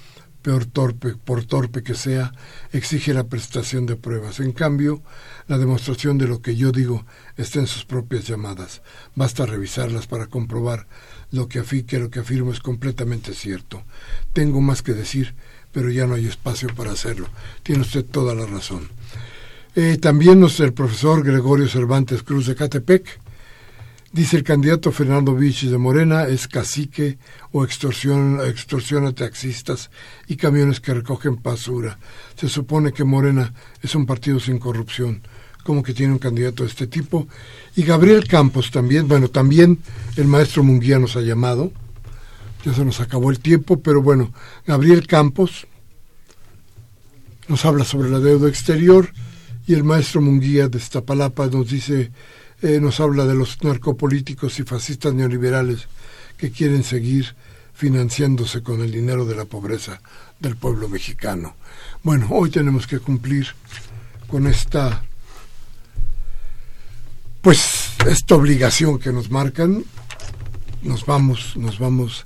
[0.44, 2.32] peor torpe, por torpe que sea,
[2.70, 4.40] exige la prestación de pruebas.
[4.40, 5.02] En cambio,
[5.48, 7.06] la demostración de lo que yo digo
[7.38, 8.82] está en sus propias llamadas.
[9.14, 10.86] Basta revisarlas para comprobar
[11.32, 13.84] lo que, que lo que afirmo es completamente cierto.
[14.34, 15.34] Tengo más que decir,
[15.72, 17.26] pero ya no hay espacio para hacerlo.
[17.62, 18.90] Tiene usted toda la razón.
[19.74, 23.18] Eh, también nuestro, el profesor Gregorio Cervantes Cruz de Catepec
[24.14, 27.18] dice el candidato Fernando Vichis de Morena es cacique
[27.52, 29.90] o extorsiona, extorsiona taxistas
[30.26, 31.98] y camiones que recogen basura.
[32.36, 33.52] Se supone que Morena
[33.82, 35.20] es un partido sin corrupción.
[35.64, 37.26] como que tiene un candidato de este tipo?
[37.74, 39.78] Y Gabriel Campos también, bueno, también
[40.16, 41.72] el maestro Munguía nos ha llamado
[42.64, 44.32] ya se nos acabó el tiempo, pero bueno,
[44.66, 45.66] Gabriel Campos
[47.46, 49.12] nos habla sobre la deuda exterior
[49.66, 52.10] y el maestro Munguía de Iztapalapa nos dice,
[52.64, 55.86] eh, nos habla de los narcopolíticos y fascistas neoliberales
[56.38, 57.34] que quieren seguir
[57.74, 60.00] financiándose con el dinero de la pobreza
[60.40, 61.56] del pueblo mexicano.
[62.02, 63.48] Bueno, hoy tenemos que cumplir
[64.28, 65.04] con esta
[67.42, 69.84] pues esta obligación que nos marcan.
[70.82, 72.24] Nos vamos, nos vamos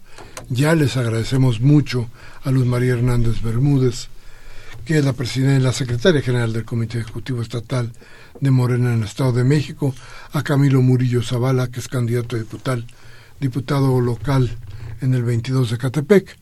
[0.50, 2.08] ya les agradecemos mucho
[2.44, 4.06] a Luz María Hernández Bermúdez,
[4.84, 7.90] que es la presidenta, la secretaria general del Comité Ejecutivo Estatal
[8.40, 9.94] de Morena en el Estado de México,
[10.32, 12.78] a Camilo Murillo Zavala, que es candidato a
[13.40, 14.56] diputado, local
[15.00, 16.38] en el 22 de Catepec,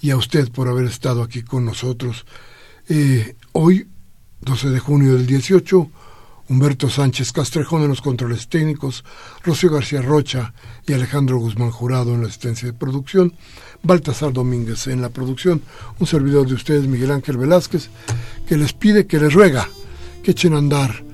[0.00, 2.26] y a usted por haber estado aquí con nosotros.
[2.88, 3.88] Eh, hoy,
[4.42, 5.90] 12 de junio del 18,
[6.46, 9.02] Humberto Sánchez Castrejón en los controles técnicos,
[9.42, 10.52] Rocío García Rocha
[10.86, 13.32] y Alejandro Guzmán Jurado en la asistencia de producción,
[13.82, 15.62] Baltasar Domínguez en la producción,
[15.98, 17.88] un servidor de ustedes, Miguel Ángel Velázquez,
[18.46, 19.68] que les pide, que les ruega
[20.24, 21.04] que echen a andar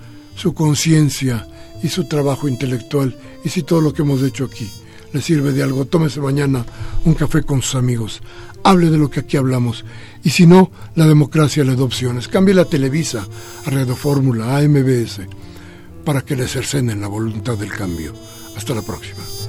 [0.41, 1.47] su conciencia
[1.83, 3.15] y su trabajo intelectual
[3.45, 4.71] y si todo lo que hemos hecho aquí
[5.13, 6.65] les sirve de algo, tómese mañana
[7.05, 8.23] un café con sus amigos,
[8.65, 9.85] hable de lo que aquí hablamos
[10.25, 12.27] y si no, la democracia le da opciones.
[12.27, 13.27] Cambie la Televisa
[13.67, 15.21] a Radio Fórmula, a MBS,
[16.07, 18.15] para que le cercenen la voluntad del cambio.
[18.57, 19.40] Hasta la próxima.